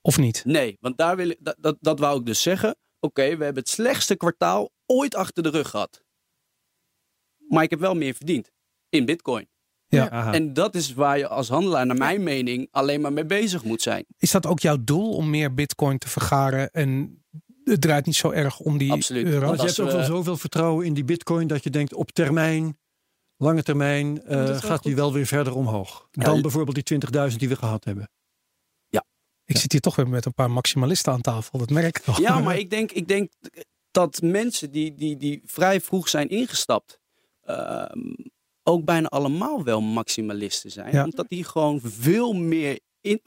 [0.00, 0.42] Of niet?
[0.44, 2.76] Nee, want daar wil ik, dat, dat, dat wou ik dus zeggen.
[3.04, 6.02] Oké, we hebben het slechtste kwartaal ooit achter de rug gehad.
[7.48, 8.50] Maar ik heb wel meer verdiend.
[8.88, 9.48] In bitcoin.
[9.86, 10.32] Ja.
[10.32, 13.82] En dat is waar je als handelaar, naar mijn mening, alleen maar mee bezig moet
[13.82, 14.04] zijn.
[14.18, 17.22] Is dat ook jouw doel om meer bitcoin te vergaren en
[17.64, 19.26] het draait niet zo erg om die Absoluut.
[19.26, 19.46] euro?
[19.46, 22.10] Want je hebt ook we- wel zoveel vertrouwen in die bitcoin dat je denkt op
[22.10, 22.78] termijn,
[23.36, 26.08] lange termijn, eh, gaat die wel weer verder omhoog.
[26.10, 28.10] Ja, Dan bijvoorbeeld die 20.000 die we gehad hebben.
[29.54, 31.58] Ik zit hier toch weer met een paar maximalisten aan tafel.
[31.58, 32.18] Dat merk ik nog.
[32.18, 33.32] Ja, maar ik denk, ik denk
[33.90, 36.98] dat mensen die, die, die vrij vroeg zijn ingestapt,
[37.42, 38.14] ehm,
[38.62, 40.92] ook bijna allemaal wel maximalisten zijn.
[40.92, 41.04] Ja.
[41.04, 43.22] Omdat die gewoon veel meer in,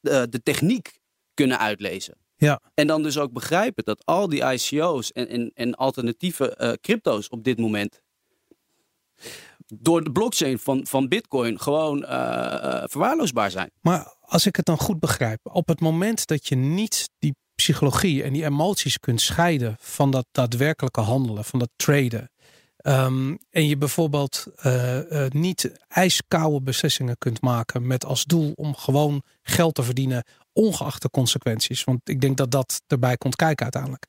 [0.00, 0.98] de, de techniek
[1.34, 2.14] kunnen uitlezen.
[2.36, 2.60] Ja.
[2.74, 7.28] En dan dus ook begrijpen dat al die ICO's en, en, en alternatieve eh, crypto's
[7.28, 8.02] op dit moment
[9.74, 13.70] door de blockchain van, van Bitcoin gewoon eh, eh, verwaarloosbaar zijn.
[13.80, 18.22] Maar als ik het dan goed begrijp, op het moment dat je niet die psychologie
[18.22, 22.30] en die emoties kunt scheiden van dat daadwerkelijke handelen, van dat traden.
[22.76, 29.22] ehm, en je bijvoorbeeld eh, niet ijskoude beslissingen kunt maken met als doel om gewoon
[29.42, 31.84] geld te verdienen, ongeacht de consequenties.
[31.84, 34.06] Want ik denk dat dat erbij komt kijken uiteindelijk.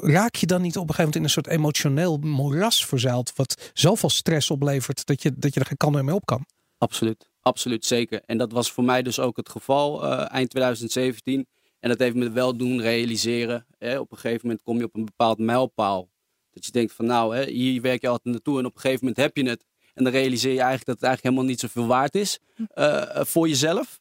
[0.00, 3.70] Raak je dan niet op een gegeven moment in een soort emotioneel moeras verzeild, wat
[3.74, 6.46] zoveel stress oplevert dat je, dat je er geen meer mee op kan?
[6.78, 8.22] Absoluut, absoluut zeker.
[8.26, 11.46] En dat was voor mij dus ook het geval eh, eind 2017.
[11.80, 13.66] En dat heeft me wel doen realiseren.
[13.78, 13.98] Hè.
[13.98, 16.08] Op een gegeven moment kom je op een bepaald mijlpaal.
[16.50, 19.06] Dat je denkt van nou, hè, hier werk je altijd naartoe en op een gegeven
[19.06, 19.64] moment heb je het.
[19.94, 22.38] En dan realiseer je eigenlijk dat het eigenlijk helemaal niet zoveel waard is
[22.68, 24.00] eh, voor jezelf.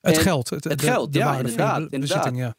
[0.00, 0.50] Het En geld.
[0.50, 2.54] Het, het de- geld, de ja, de inderdaad, be- bezitting, ja.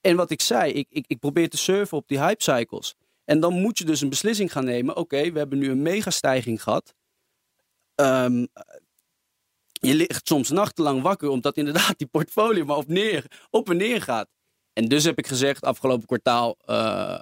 [0.00, 2.94] En wat ik zei, ik, ik, ik probeer te surfen op die hype cycles.
[3.24, 4.96] En dan moet je dus een beslissing gaan nemen.
[4.96, 6.94] Oké, we hebben nu een megastijging gehad.
[7.94, 8.46] Ehm,
[9.72, 14.02] je ligt soms nachtenlang wakker omdat inderdaad die portfolio maar op, neer, op en neer
[14.02, 14.28] gaat.
[14.72, 16.74] En dus heb ik gezegd, afgelopen kwartaal, eh,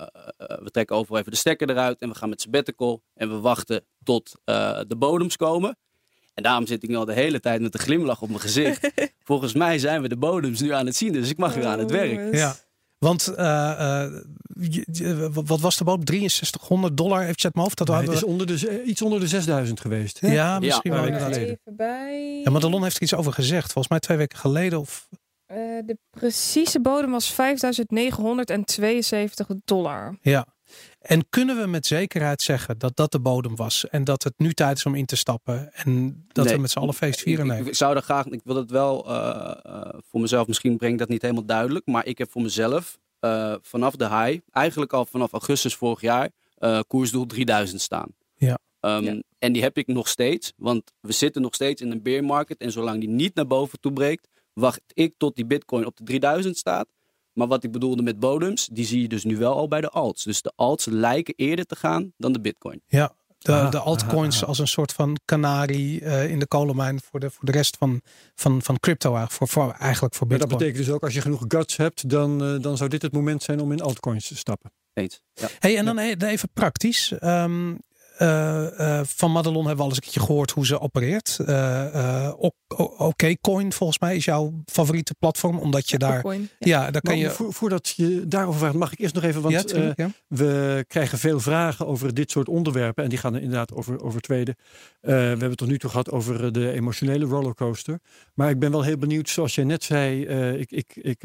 [0.03, 0.07] eh,
[0.37, 3.85] we trekken overal even de stekker eruit en we gaan met sabbatical en we wachten
[4.03, 5.79] tot eh, de bodems komen.
[6.35, 8.91] En daarom zit ik nu al de hele tijd met een glimlach op mijn gezicht.
[9.25, 11.79] Volgens mij zijn we de bodems nu aan het zien, dus ik mag weer aan
[11.79, 12.11] het werk.
[12.11, 12.39] jongens.
[12.39, 12.57] Ja.
[12.99, 14.13] Want eh, eh,
[14.61, 16.01] je- je- wat was de boot?
[16.09, 17.79] 6300 dollar heeft je uit mijn hoofd?
[17.79, 20.19] Dat Nee, hadden het is we- onder de, iets onder de 6000 geweest.
[20.21, 21.37] ja, misschien Ja, wel inderdaad.
[21.37, 22.41] Even bij.
[22.45, 23.65] Ja, maar Delon heeft er iets over gezegd.
[23.73, 24.81] Volgens mij twee weken geleden.
[24.81, 25.09] Of,
[25.47, 30.19] Eh, de precieze bodem was 5.972 dollar.
[30.23, 30.47] ja.
[30.99, 33.89] En kunnen we met zekerheid zeggen dat dat de bodem was?
[33.89, 35.73] En dat het nu tijd is om in te stappen?
[35.73, 36.55] En dat Nee.
[36.55, 37.45] we met z'n allen feest vieren?
[37.45, 37.61] Ik, Nee.
[37.61, 40.93] ik, ik zou dat graag, ik wil het wel eh, eh, voor mezelf, misschien breng
[40.93, 44.93] ik dat niet helemaal duidelijk, maar ik heb voor mezelf eh, vanaf de high, eigenlijk
[44.93, 48.09] al vanaf augustus vorig jaar, eh, koersdoel 3000 staan.
[48.35, 48.59] Ja.
[48.81, 49.21] Ehm, Ja.
[49.39, 52.59] En die heb ik nog steeds, want we zitten nog steeds in een bear market
[52.59, 56.05] en zolang die niet naar boven toe breekt, wacht ik tot die bitcoin op de
[56.05, 56.87] 3000 staat.
[57.39, 59.89] Maar wat ik bedoelde met bodems, die zie je dus nu wel al bij de
[59.89, 60.25] alts.
[60.25, 62.83] Dus de alts lijken eerder te gaan dan de bitcoin.
[62.87, 64.47] Ja, de, Aha, de altcoins aha, aha.
[64.49, 68.01] als een soort van kanarie eh, in de kolenmijn voor de, voor de rest van,
[68.35, 69.53] van, van crypto eigenlijk.
[69.53, 70.69] Voor, voor, eigenlijk voor Maar dat bitcoin.
[70.69, 73.43] betekent dus ook als je genoeg guts hebt, dan, eh, dan zou dit het moment
[73.43, 74.73] zijn om in altcoins te stappen.
[74.93, 75.21] Eens.
[75.35, 75.49] Ja.
[75.59, 77.13] Hey, en dan e- even praktisch.
[77.13, 77.75] Ehm,
[78.19, 81.39] eh, eh, van Madelon hebben we al eens een keertje gehoord hoe ze opereert.
[81.47, 85.59] Eh, eh, O- O- Oké Coin volgens mij is jouw favoriete platform.
[85.59, 86.13] Omdat je daar...
[86.13, 86.49] Bitcoin.
[86.59, 87.31] Ja, daar kan Maar je...
[87.31, 90.11] vo- voordat je daarover vraagt, mag ik eerst nog even, want ja, tuurlijk, ja.
[90.27, 93.05] we krijgen veel vragen over dit soort onderwerpen.
[93.05, 94.57] En die gaan inderdaad over, over tweede.
[95.01, 97.99] Eh, we hebben het tot nu toe gehad over de emotionele rollercoaster.
[98.35, 101.23] Maar ik ben wel heel benieuwd, zoals jij net zei, eh, ik, ik, ik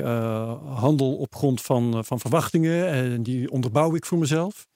[0.65, 2.87] handel op grond van, van verwachtingen.
[2.87, 4.67] En die onderbouw ik voor mezelf.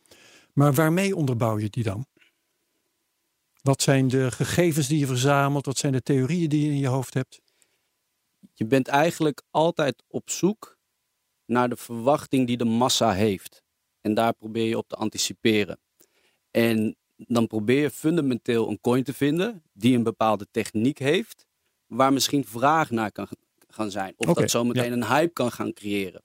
[0.57, 2.05] Maar waarmee onderbouw je die dan?
[3.61, 5.65] Wat zijn de gegevens die je verzamelt?
[5.65, 7.41] Wat zijn de theorieën die je in je hoofd hebt?
[8.53, 10.77] Je bent eigenlijk altijd op zoek
[11.45, 13.63] naar de verwachting die de massa heeft.
[14.01, 15.79] En daar probeer je op te anticiperen.
[16.51, 21.45] En dan probeer je fundamenteel een coin te vinden die een bepaalde techniek heeft,
[21.85, 23.27] waar misschien vraag naar kan
[23.67, 24.13] gaan zijn.
[24.17, 26.23] Of dat zometeen een hype kan gaan creëren.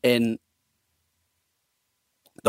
[0.00, 0.40] En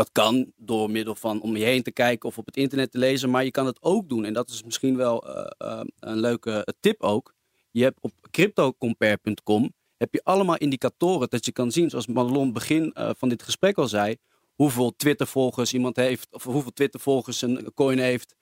[0.00, 2.98] dat kan door middel van om je heen te kijken of op het internet te
[2.98, 4.24] lezen, maar je kan het ook doen.
[4.24, 7.34] En dat is misschien wel eh, eh, een leuke tip ook.
[7.70, 12.92] Je hebt op cryptocompare.com heb je allemaal indicatoren dat je kan zien, zoals Madelon begin
[12.92, 14.16] eh, van dit gesprek al zei,
[14.54, 18.34] hoeveel Twitter-volgers iemand heeft, of hoeveel Twitter-volgers een coin heeft,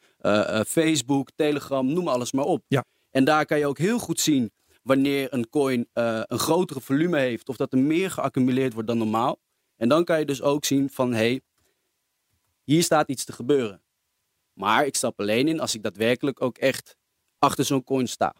[0.67, 2.65] Facebook, Telegram, noem alles maar op.
[2.69, 2.85] Ja.
[3.11, 4.51] En daar kan je ook heel goed zien
[4.83, 9.39] wanneer een coin een grotere volume heeft of dat er meer geaccumuleerd wordt dan normaal.
[9.79, 11.41] En dan kan je dus ook zien van, hé, hey,
[12.69, 13.83] hier staat iets te gebeuren.
[14.53, 16.97] Maar ik stap alleen in als ik daadwerkelijk ook echt
[17.39, 18.35] achter zo'n coin sta.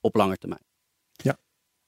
[0.00, 0.68] Op lange termijn.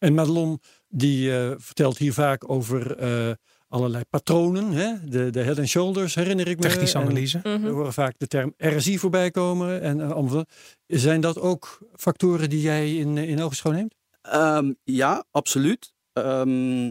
[0.01, 3.31] En Madelon die eh, vertelt hier vaak over eh,
[3.69, 4.73] allerlei patronen.
[4.73, 5.09] Hè?
[5.09, 6.63] De, de head and shoulders herinner ik me.
[6.63, 7.41] Technische En analyse.
[7.43, 7.63] Mhm.
[7.63, 9.81] We horen vaak de term RSI voorbij komen.
[9.81, 10.45] En, allemaal.
[10.87, 13.95] Zijn dat ook factoren die jij in, in ogenschouw neemt?
[14.23, 15.93] Ehm, ja, absoluut.
[16.13, 16.91] Ehm,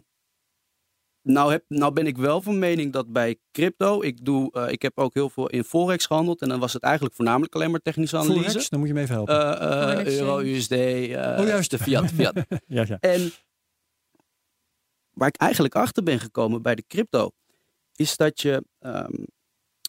[1.31, 4.81] nou, heb, nou ben ik wel van mening dat bij crypto, ik, doe, eh, ik
[4.81, 6.41] heb ook heel veel in Forex gehandeld.
[6.41, 8.49] En dan was het eigenlijk voornamelijk alleen maar technische analyse.
[8.49, 9.59] Forex, dan moet je me even helpen.
[9.59, 10.39] Eh, eh, euro.
[10.39, 11.71] USD, eh, Oh, juist.
[11.71, 12.35] de fiat, fiat.
[12.67, 12.97] ja, ja.
[12.99, 13.31] En
[15.13, 17.31] waar ik eigenlijk achter ben gekomen bij de crypto,
[17.95, 19.23] is dat je ehm,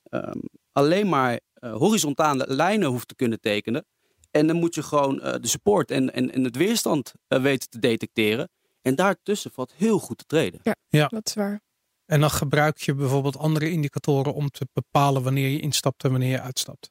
[0.02, 0.38] ehm,
[0.72, 3.86] alleen maar eh, horizontale lijnen hoeft te kunnen tekenen.
[4.30, 7.78] En dan moet je gewoon eh, de support en, en, en het weerstand weten te
[7.78, 8.50] detecteren.
[8.82, 10.60] En daartussen valt heel goed te treden.
[11.08, 11.60] Dat is waar.
[12.06, 16.30] En dan gebruik je bijvoorbeeld andere indicatoren om te bepalen wanneer je instapt en wanneer
[16.30, 16.90] je uitstapt.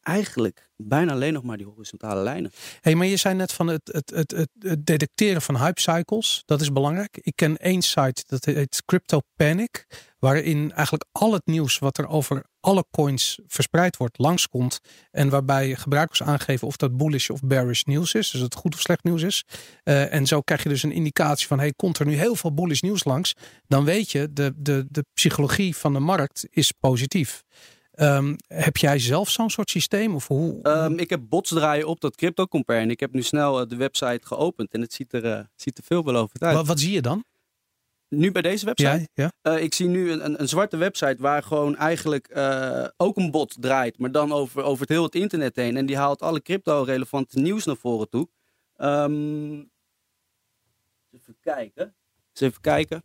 [0.00, 2.50] Eigenlijk bijna alleen nog maar die horizontale lijnen.
[2.80, 6.42] hey, maar je zei net van het, het, het, het, het detecteren van hype cycles.
[6.46, 7.18] Dat is belangrijk.
[7.20, 9.86] Ik ken één site, dat heet Crypto Panic.
[10.18, 14.80] Waarin eigenlijk al het nieuws wat er over alle coins verspreid wordt, langskomt.
[15.10, 18.30] En waarbij gebruikers aangeven of dat bullish of bearish nieuws is.
[18.30, 19.44] Dus dat het goed of slecht nieuws is.
[19.82, 22.54] Eh, en zo krijg je dus een indicatie van, hey, komt er nu heel veel
[22.54, 23.34] bullish nieuws langs?
[23.66, 27.42] Dan weet je, de, de, de psychologie van de markt is positief.
[27.90, 30.14] Ehm, heb jij zelf zo'n soort systeem?
[30.14, 30.62] Of hoe?
[30.62, 32.80] Ehm, ik heb bots draaien op dat crypto compare.
[32.80, 34.72] En ik heb nu snel eh, de website geopend.
[34.72, 36.56] En het ziet er, eh, ziet er veelbelovend uit.
[36.56, 37.24] wat, wat zie je dan?
[38.10, 39.08] Nu bij deze website?
[39.14, 39.54] Ja, ja.
[39.54, 43.30] Eh, ik zie nu een, een, een zwarte website waar gewoon eigenlijk eh, ook een
[43.30, 45.76] bot draait, maar dan over, over het heel het internet heen.
[45.76, 48.28] En die haalt alle crypto-relevante nieuws naar voren toe.
[48.76, 49.68] Ehm, eens
[51.20, 51.94] even kijken.
[52.30, 53.04] Eens even kijken.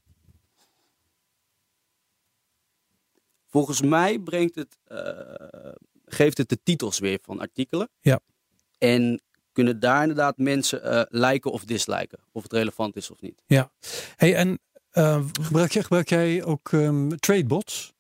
[3.46, 5.74] Volgens mij brengt het, eh,
[6.06, 7.90] geeft het de titels weer van artikelen.
[8.02, 8.20] Ja.
[8.78, 12.20] En kunnen daar inderdaad mensen eh liken of disliken.
[12.32, 13.42] Of het relevant is of niet.
[14.16, 14.60] Hey, en
[14.96, 17.94] eh, Gebruik, jij, gebruik jij ook ehm, tradebots?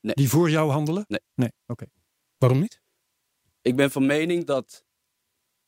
[0.00, 0.14] Nee.
[0.14, 1.04] Die voor jou handelen?
[1.08, 1.20] Nee.
[1.34, 1.86] Nee, oké.
[2.38, 2.80] waarom niet?
[3.62, 4.84] Ik ben van mening dat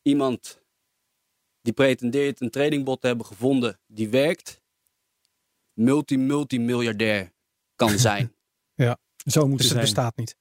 [0.03, 0.63] iemand
[1.61, 4.61] die pretendeert een tradingbot te hebben gevonden die werkt,
[5.73, 7.33] multi-multimiljardair
[7.77, 8.35] kan zijn.
[9.25, 9.95] Zou moeten Dus het zijn.
[9.95, 10.37] bestaat niet.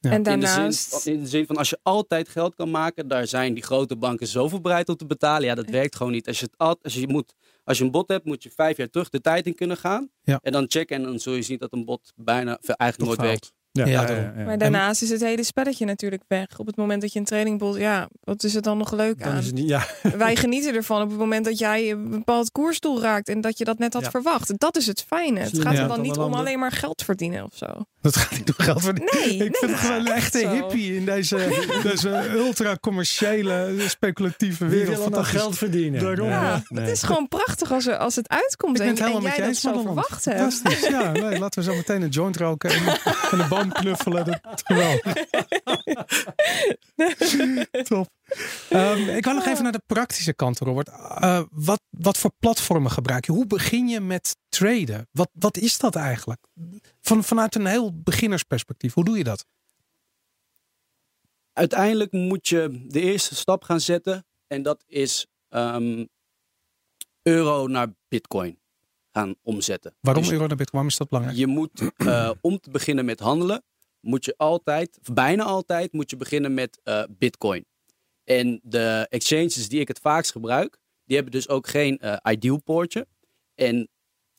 [0.00, 0.10] Ja.
[0.10, 3.08] En in, de daarnaast, zin, in de zin van als je altijd geld kan maken,
[3.08, 5.44] daar zijn die grote banken zoveel bereid om te betalen.
[5.48, 6.26] Ja, dat werkt gewoon niet.
[6.26, 7.34] Als je, het al, als je, moet,
[7.64, 10.10] als je een bot hebt, moet je vijf jaar terug de tijd in kunnen gaan.
[10.22, 10.38] Ja.
[10.42, 13.52] En dan checken en dan zul je zien dat een bot bijna eigenlijk nooit werkt.
[13.72, 14.38] Ja, Ja, ja, ja, daarom.
[14.38, 14.44] ja.
[14.44, 16.58] maar daarnaast is het hele spelletje natuurlijk weg.
[16.58, 19.28] Op het moment dat je een trainingbot, ja, wat is er dan nog leuk Dan
[19.32, 19.38] aan?
[19.38, 19.86] is het niet, ja,
[20.16, 23.64] Wij genieten ervan op het moment dat jij een bepaald koersdoel raakt en dat je
[23.64, 24.10] dat net had Ja.
[24.10, 24.58] verwacht.
[24.58, 25.40] Dat is het fijne.
[25.40, 27.66] Het gaat er dan niet om alleen maar geld verdienen of zo.
[28.02, 29.14] Dat gaat niet om geld verdienen.
[29.16, 30.50] Nee, Ik nee, vind het gewoon een echte zo.
[30.50, 31.36] hippie in deze,
[31.82, 34.96] deze ultra commerciële, speculatieve wie wereld.
[34.96, 35.40] wil er nog Fantastisch.
[35.40, 36.00] geld verdienen?
[36.02, 36.28] Daarom.
[36.28, 36.84] Ja, Nee.
[36.84, 39.36] het is gewoon prachtig als, er, als het uitkomt Ik ben en, het en met
[39.36, 40.38] jij dat zo verwacht hebt.
[40.54, 40.88] Fantastisch.
[40.88, 42.86] Ja, nee, laten we zo meteen een joint roken en,
[43.30, 44.24] en een boom knuffelen.
[44.24, 44.62] Dat.
[47.88, 48.08] Top.
[48.70, 50.88] Ehm, ik wil nog even naar de praktische kant, Robert.
[50.88, 53.32] Eh, wat, wat voor platformen gebruik je?
[53.32, 55.08] Hoe begin je met traden?
[55.12, 56.46] Wat, wat is dat eigenlijk?
[57.00, 59.46] Van, vanuit een heel beginnersperspectief, hoe doe je dat?
[61.60, 64.26] uiteindelijk moet je de eerste stap gaan zetten.
[64.46, 66.04] En dat is ehm,
[67.22, 68.58] euro naar bitcoin
[69.12, 69.94] gaan omzetten.
[70.00, 70.72] Waarom Dus euro naar bitcoin?
[70.72, 71.38] Waarom is dat belangrijk?
[71.38, 73.62] je moet, eh, om te beginnen met handelen,
[74.00, 77.64] moet je altijd, of bijna altijd, moet je beginnen met eh, bitcoin.
[78.30, 82.62] En de exchanges die ik het vaakst gebruik, die hebben dus ook geen eh, ideal
[82.62, 83.06] poortje.
[83.54, 83.88] En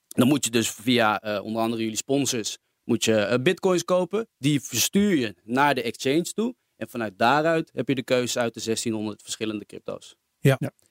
[0.07, 4.27] dan moet je dus via eh, onder andere jullie sponsors, moet je eh, bitcoins kopen.
[4.37, 6.55] Die verstuur je naar de exchange toe.
[6.75, 10.15] En vanuit daaruit heb je de keuze uit de 1600 verschillende crypto's.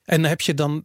[0.04, 0.84] En heb je dan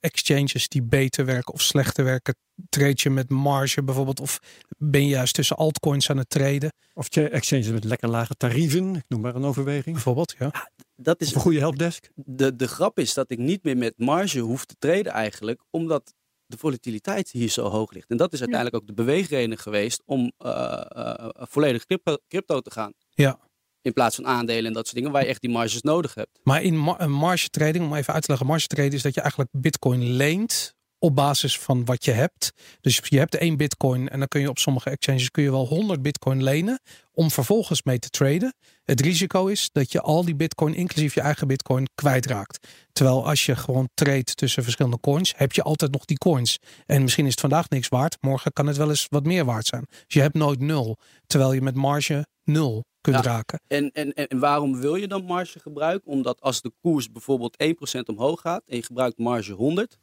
[0.00, 2.36] exchanges die beter werken of slechter werken?
[2.68, 4.20] Trade je met marge bijvoorbeeld?
[4.20, 4.40] Of
[4.78, 6.72] ben je juist tussen altcoins aan het traden?
[6.94, 8.94] Of je exchanges met lekker lage tarieven.
[8.94, 9.94] Ik noem maar een overweging.
[9.94, 10.70] Bijvoorbeeld, ja.
[10.96, 12.10] Dat is Of een goede helpdesk.
[12.14, 16.14] de, de grap is dat ik niet meer met marge hoef te traden eigenlijk, omdat
[16.46, 18.10] de volatiliteit hier zo hoog ligt.
[18.10, 22.70] En dat is uiteindelijk ook de beweegreden geweest om eh, eh, volledig crypto, crypto te
[22.70, 22.92] gaan.
[23.10, 23.38] Ja.
[23.82, 26.40] In plaats van aandelen en dat soort dingen, waar je echt die marges nodig hebt.
[26.42, 29.14] Maar in ma- een marge trading, om even uit te leggen, marge trading is dat
[29.14, 32.52] je eigenlijk bitcoin leent op basis van wat je hebt.
[32.80, 35.66] Dus je hebt één bitcoin en dan kun je op sommige exchanges kun je wel
[35.66, 36.80] 100 bitcoin lenen
[37.12, 38.54] om vervolgens mee te traden.
[38.84, 42.68] Het risico is dat je al die bitcoin, inclusief je eigen bitcoin, kwijtraakt.
[42.92, 46.58] Terwijl als je gewoon trade tussen verschillende coins, heb je altijd nog die coins.
[46.86, 49.66] En misschien is het vandaag niks waard, morgen kan het wel eens wat meer waard
[49.66, 49.84] zijn.
[49.88, 53.22] Dus je hebt nooit nul, terwijl je met marge nul kunt Ja.
[53.22, 53.60] raken.
[53.68, 56.10] En, en, en en waarom wil je dan marge gebruiken?
[56.10, 59.96] Omdat als de koers bijvoorbeeld 1% omhoog gaat en je gebruikt marge 100,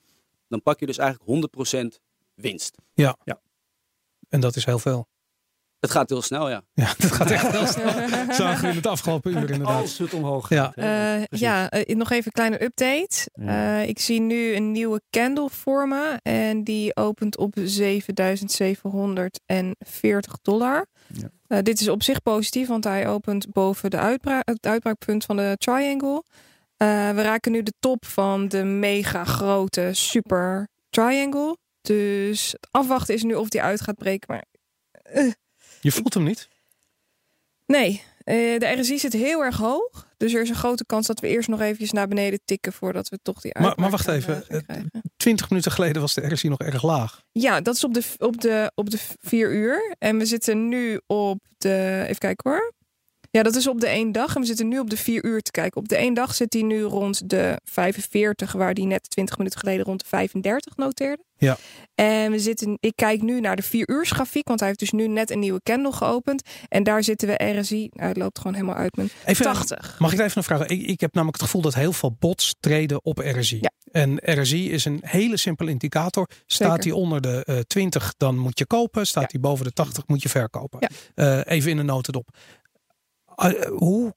[0.47, 1.49] dan pak je dus eigenlijk
[1.95, 1.99] 100%
[2.33, 2.75] winst.
[4.29, 5.07] En dat is heel veel.
[5.79, 6.63] Het gaat heel snel, ja.
[6.73, 7.93] Ja, dat gaat echt heel snel.
[8.35, 9.81] Zagen we in het afgelopen uur inderdaad.
[9.81, 10.63] Als het omhoog Ja.
[10.63, 10.75] gaat.
[10.75, 13.29] Eh, ja, eh, nog even een kleine update.
[13.33, 13.81] Ja.
[13.81, 16.19] Eh, ik zie nu een nieuwe candle voor me.
[16.21, 20.85] En die opent op 7740 dollar.
[21.07, 21.29] Ja.
[21.47, 25.35] Eh, dit is op zich positief, want hij opent boven de uitbra het uitbraakpunt van
[25.37, 26.23] de triangle.
[26.77, 31.57] Eh, we raken nu de top van de mega grote super triangle.
[31.81, 34.27] Dus het afwachten is nu of die uit gaat breken.
[34.35, 34.45] Maar
[35.81, 36.47] Je voelt hem niet.
[37.65, 40.07] Nee, eh, de RSI zit heel erg hoog.
[40.17, 43.09] Dus er is een grote kans dat we eerst nog eventjes naar beneden tikken voordat
[43.09, 44.77] we toch die Maar- maar wacht even, eh.
[45.17, 47.21] 20 minuten geleden was de RSI nog erg laag.
[47.31, 49.95] Ja, dat is op de, op, de, op de vier uur.
[49.99, 52.01] En we zitten nu op de.
[52.03, 52.73] Even kijken hoor.
[53.35, 54.35] Ja, dat is op de één dag.
[54.35, 55.81] En we zitten nu op de vier uur te kijken.
[55.81, 59.59] Op de één dag zit hij nu rond de 45, waar die net 20 minuten
[59.59, 61.23] geleden rond de 35 noteerde.
[61.37, 61.57] Ja.
[61.95, 64.91] En we zitten, ik kijk nu naar de vier uur grafiek, want hij heeft dus
[64.91, 66.41] nu net een nieuwe candle geopend.
[66.69, 67.89] En daar zitten we RSI.
[67.93, 69.95] Nou, het loopt gewoon helemaal uit mijn Even, 80.
[69.99, 70.65] Mag ik even een vraag?
[70.65, 73.57] Ik, ik heb namelijk het gevoel dat heel veel bots treden op RSI.
[73.61, 73.71] Ja.
[73.91, 76.29] En RSI is een hele simpele indicator.
[76.45, 79.07] Staat hij onder de eh 20, dan moet je kopen.
[79.07, 79.29] Staat Ja.
[79.31, 80.79] hij boven de 80, moet je verkopen.
[80.79, 80.89] Ja.
[81.45, 82.29] Eh, even in de notendop.
[83.37, 84.15] Uh, hoe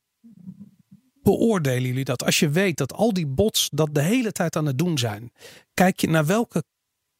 [1.22, 2.24] beoordelen jullie dat?
[2.24, 5.32] Als je weet dat al die bots dat de hele tijd aan het doen zijn.
[5.74, 6.64] Kijk je naar welke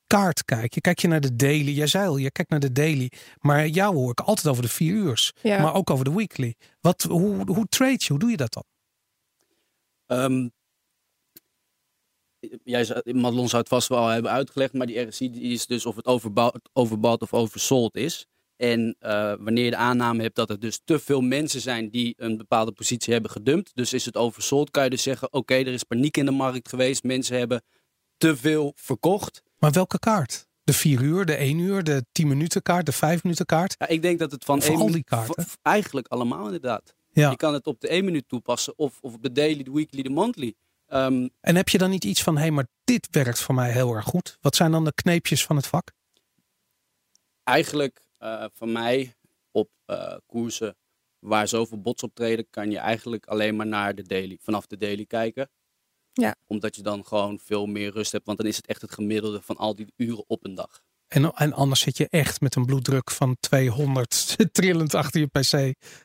[0.06, 0.80] kaart kijk je?
[0.80, 1.70] Kijk je naar de daily?
[1.70, 3.10] Jij zei al, je kijkt naar de daily.
[3.40, 5.32] Maar jou hoor ik altijd over de vier uur.
[5.42, 5.62] Ja.
[5.62, 6.54] Maar ook over de weekly.
[6.80, 8.06] Wat, hoe, hoe trade je?
[8.08, 8.64] Hoe doe je dat dan?
[10.06, 10.48] Ehm,
[12.64, 15.86] jij zou, Madelon zou het vast wel hebben uitgelegd, maar die RSI die is dus
[15.86, 18.26] of het overbouwd, overbouwd of oversold is.
[18.56, 22.14] En eh, wanneer je de aanname hebt dat er dus te veel mensen zijn die
[22.16, 25.66] een bepaalde positie hebben gedumpt, dus is het oversold, kan je dus zeggen, oké, er
[25.66, 27.62] is paniek in de markt geweest, mensen hebben
[28.16, 29.42] te veel verkocht.
[29.58, 30.46] Maar welke kaart?
[30.62, 33.74] De 4 uur, de 1 uur, de 10 minuten kaart, de 5 minuten kaart.
[33.78, 35.46] Ja, ik denk dat het van één al die kaarten?
[35.62, 36.94] eigenlijk allemaal inderdaad.
[37.12, 37.30] Ja.
[37.30, 40.02] Je kan het op de 1 minuut toepassen of, of op de daily, de weekly,
[40.02, 40.54] de monthly.
[40.86, 43.72] Ehm, En heb je dan niet iets van, hé, hey, maar dit werkt voor mij
[43.72, 44.38] heel erg goed?
[44.40, 45.94] Wat zijn dan de kneepjes van het vak?
[47.46, 48.00] eigenlijk
[48.52, 49.14] van mij
[49.50, 50.76] op eh, koersen
[51.18, 55.06] waar zoveel bots optreden, kan je eigenlijk alleen maar naar de daily, vanaf de daily
[55.06, 55.50] kijken.
[56.12, 56.36] Ja.
[56.46, 59.42] Omdat je dan gewoon veel meer rust hebt, want dan is het echt het gemiddelde
[59.42, 60.82] van al die uren op een dag.
[61.08, 65.52] En, en anders zit je echt met een bloeddruk van 200 trillend achter je pc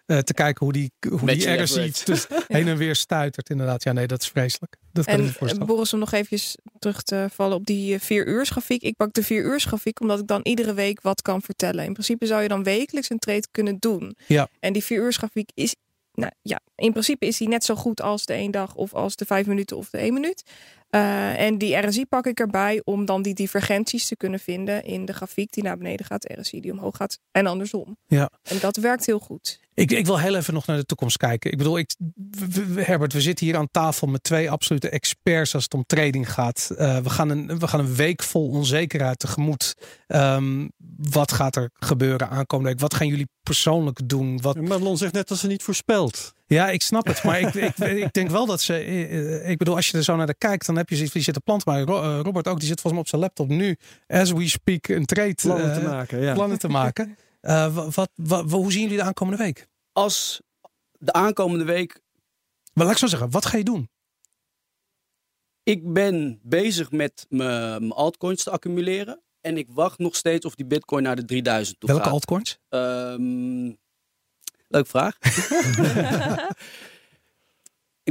[0.06, 1.50] eh, te kijken hoe die, hoe die RSI
[1.80, 2.06] leverage.
[2.06, 3.50] dus heen en weer stuitert.
[3.50, 4.76] Inderdaad, ja nee, dat is vreselijk.
[4.94, 5.68] Dat kan ik En me voorstellen.
[5.68, 8.82] eh, Boris, om nog eventjes terug te vallen op die eh, vier uur grafiek.
[8.82, 11.86] Ik pak de vier uur grafiek omdat ik dan iedere week wat kan vertellen.
[11.86, 14.16] In principe zou je dan wekelijks een trade kunnen doen.
[14.28, 14.48] Ja.
[14.60, 15.76] En die vier uur grafiek is,
[16.14, 19.16] nou ja, in principe is die net zo goed als de één dag of als
[19.16, 20.44] de vijf minuten of de één minuut.
[20.92, 25.06] Eh, en die RSI pak ik erbij om dan die divergenties te kunnen vinden in
[25.06, 27.98] de grafiek die naar beneden gaat, RSI die omhoog gaat en andersom.
[28.08, 28.30] Ja.
[28.44, 29.60] En dat werkt heel goed.
[29.74, 31.52] Ik, ik wil heel even nog naar de toekomst kijken.
[31.52, 31.96] Ik bedoel, ik,
[32.76, 36.72] Herbert, we zitten hier aan tafel met twee absolute experts als het om trading gaat.
[36.78, 39.76] Eh, we, gaan een, we gaan een week vol onzekerheid tegemoet.
[40.08, 40.68] Ehm,
[40.98, 42.80] wat gaat er gebeuren aankomende week?
[42.80, 44.42] Wat gaan jullie persoonlijk doen.
[44.42, 46.34] Wat, Madelon zegt net dat ze niet voorspelt.
[46.48, 47.24] ja, ik snap het.
[47.24, 48.74] Maar ik, ik, ik denk wel dat ze.
[48.74, 51.14] eh, eh, Ik bedoel, als je er zo naar de kijkt, dan heb je zoiets.
[51.14, 51.72] Die zit te planten.
[51.74, 54.88] Maar Ro- Robert ook, die zit volgens mij op zijn laptop nu, as we speak,
[54.88, 55.34] een trade.
[55.34, 56.22] Plannen te maken.
[56.22, 56.34] Ja.
[56.34, 57.16] plannen te maken.
[57.42, 59.68] Eh, wa- wat, wa- wa- hoe zien jullie de aankomende week?
[59.92, 60.42] Als
[60.92, 62.02] de aankomende week
[62.74, 63.90] Maar laat ik zo zeggen, wat ga je doen?
[65.64, 69.22] Ik ben bezig met mijn altcoins te accumuleren.
[69.42, 72.14] En ik wacht nog steeds of die bitcoin naar de 3000 toe Welke gaat.
[72.14, 72.58] altcoins?
[72.70, 73.64] Ehm,
[74.68, 75.18] leuke vraag.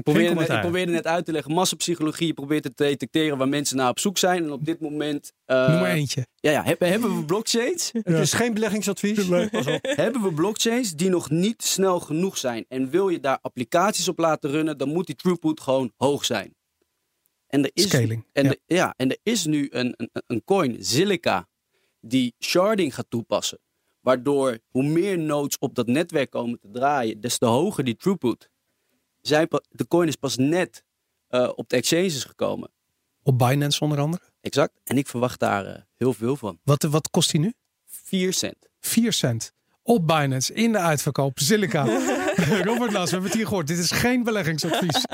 [0.01, 0.57] ik, probeerde net, commentaar.
[0.65, 1.53] ik probeerde net uit te leggen.
[1.53, 4.45] Massapsychologie je probeert te detecteren waar mensen naar op zoek zijn.
[4.45, 5.33] En op dit moment...
[5.45, 6.27] eh, Noem maar eentje.
[6.35, 7.91] Ja, ja, hebben, hebben we blockchains?
[8.03, 9.27] Het is geen beleggingsadvies.
[9.83, 12.65] Hebben we blockchains die nog niet snel genoeg zijn.
[12.69, 16.55] En wil je daar applicaties op laten runnen, dan moet die throughput gewoon hoog zijn.
[17.47, 18.51] En er is, Scaling, En ja.
[18.51, 21.49] de- ja, en er is nu een, een, een coin, Zilliqa,
[22.01, 23.59] die sharding gaat toepassen.
[24.01, 28.49] Waardoor hoe meer nodes op dat netwerk komen te draaien, des te hoger die throughput.
[29.21, 30.85] Zij, pa- de coin is pas net
[31.29, 32.71] eh, op de exchanges gekomen.
[33.23, 34.23] Op Binance onder andere.
[34.41, 34.73] Exact.
[34.85, 36.59] En ik verwacht daar eh, heel veel van.
[36.63, 37.53] Wat, wat kost die nu?
[37.87, 38.57] 4 cent.
[38.81, 39.53] 4 cent.
[39.83, 41.85] Op Binance, in de uitverkoop, Silica.
[42.69, 43.67] Robert Las, we hebben het hier gehoord.
[43.67, 45.05] Dit is geen beleggingsadvies.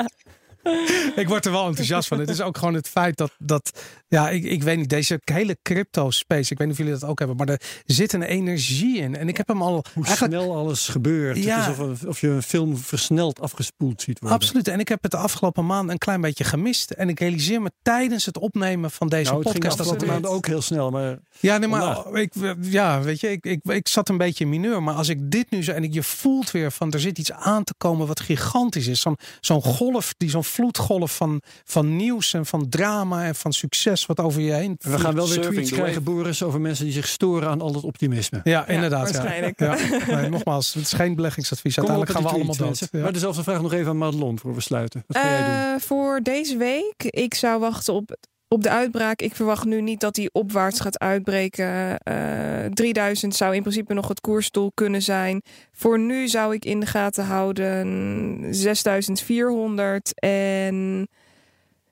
[1.22, 2.18] ik word er wel enthousiast van.
[2.18, 5.58] Het is ook gewoon het feit dat, dat ja, ik, ik weet niet, deze hele
[5.62, 8.98] crypto space, ik weet niet of jullie dat ook hebben, maar er zit een energie
[8.98, 9.16] in.
[9.16, 11.36] En ik heb hem al Hoe eigenlijk snel alles gebeurt.
[11.44, 11.60] Ja.
[11.60, 14.38] Het is of, of je een film versneld afgespoeld ziet worden.
[14.38, 14.68] Absoluut.
[14.68, 16.90] En ik heb het de afgelopen maand een klein beetje gemist.
[16.90, 19.76] En ik realiseer me tijdens het opnemen van deze Nou, podcast.
[19.78, 20.90] dat het- maanden ook heel snel.
[20.90, 22.22] Maar Ja, nee, maar Vandaag.
[22.22, 24.82] ik, ja, weet je, ik, ik, ik zat een beetje in mineur.
[24.82, 27.32] Maar als ik dit nu zo en ik, je voelt weer van er zit iets
[27.32, 29.00] aan te komen wat gigantisch is.
[29.00, 34.06] Zo'n zo'n golf, die zo'n vloedgolf van, van nieuws en van drama en van succes
[34.06, 34.76] wat over je heen.
[34.80, 36.02] we gaan wel weer tweets krijgen.
[36.02, 38.40] Boris, over mensen die zich storen aan al dat optimisme.
[38.44, 39.08] Ja, inderdaad.
[39.08, 39.12] Ja.
[39.12, 39.60] waarschijnlijk.
[39.60, 39.76] Ja.
[40.16, 41.74] Nee, nogmaals, het is geen beleggingsadvies.
[41.74, 42.88] Kom Uiteindelijk gaan we allemaal dood.
[42.90, 43.00] Ja.
[43.00, 45.04] Maar dezelfde vraag nog even aan Madelon voor we sluiten.
[45.06, 45.74] Wat ga jij doen?
[45.74, 48.16] Eh, voor deze week, ik zou wachten op,
[48.56, 49.20] op de uitbraak.
[49.20, 51.98] Ik verwacht nu niet dat die opwaarts gaat uitbreken.
[51.98, 55.42] Eh 3000 zou in principe nog het koersdoel kunnen zijn.
[55.72, 61.08] Voor nu zou ik in de gaten houden 6400 en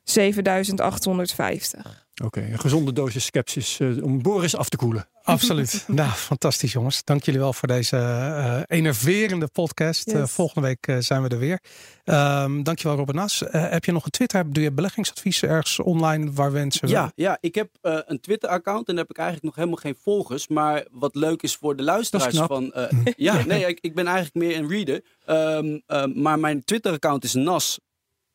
[0.04, 2.03] 7850.
[2.22, 5.08] Oké, een gezonde dosis sceptisch eh, om Boris af te koelen.
[5.22, 5.84] Absoluut.
[5.86, 7.04] nou, fantastisch jongens.
[7.04, 10.06] Dank jullie wel voor deze eh enerverende podcast.
[10.06, 10.14] Yes.
[10.14, 11.60] Eh, volgende week zijn we er weer.
[12.04, 13.42] Ehm dankjewel Robert Nas.
[13.42, 14.52] Eh, heb je nog een Twitter?
[14.52, 16.88] Doe je beleggingsadvies ergens online waar mensen...
[16.88, 19.96] Ja, ja, ik heb eh, een Twitter-account en daar heb ik eigenlijk nog helemaal geen
[20.02, 20.48] volgers.
[20.48, 22.72] Maar wat leuk is voor de luisteraars van...
[22.72, 25.04] eh, ja, nee, ik, ik ben eigenlijk meer een reader.
[25.24, 27.80] Ehm, maar mijn Twitter-account is NAS,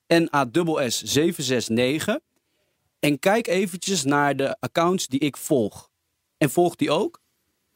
[0.07, 2.19] N-A-S-S 769.
[2.99, 5.89] En kijk eventjes naar de accounts die ik volg.
[6.37, 7.21] En volg die ook,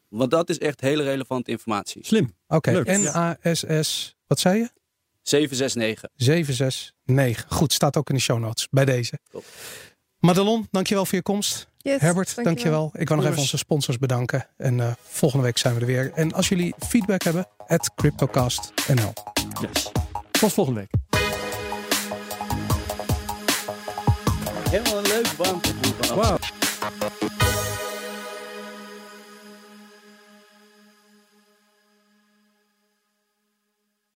[0.07, 2.05] want dat is echt hele relevante informatie.
[2.05, 2.35] Slim.
[2.47, 2.87] Oké, Leuk.
[2.87, 4.69] N-A-S-S, wat zei je?
[5.21, 6.09] 769.
[6.15, 7.57] 769.
[7.57, 9.19] Goed, staat ook in de show notes bij deze.
[9.31, 9.45] Top.
[10.19, 11.71] Madelon, dankjewel voor je komst.
[11.77, 12.91] Yes, Herbert, dankjewel.
[12.93, 14.47] Ik wil nog even onze sponsors bedanken.
[14.57, 16.11] En eh, volgende week zijn we er weer.
[16.13, 19.13] En als jullie feedback hebben, at CryptoCast.nl.
[19.61, 19.91] Yes.
[20.31, 20.89] Tot volgende week.
[24.69, 25.02] Helemaal.
[27.03, 27.42] Thank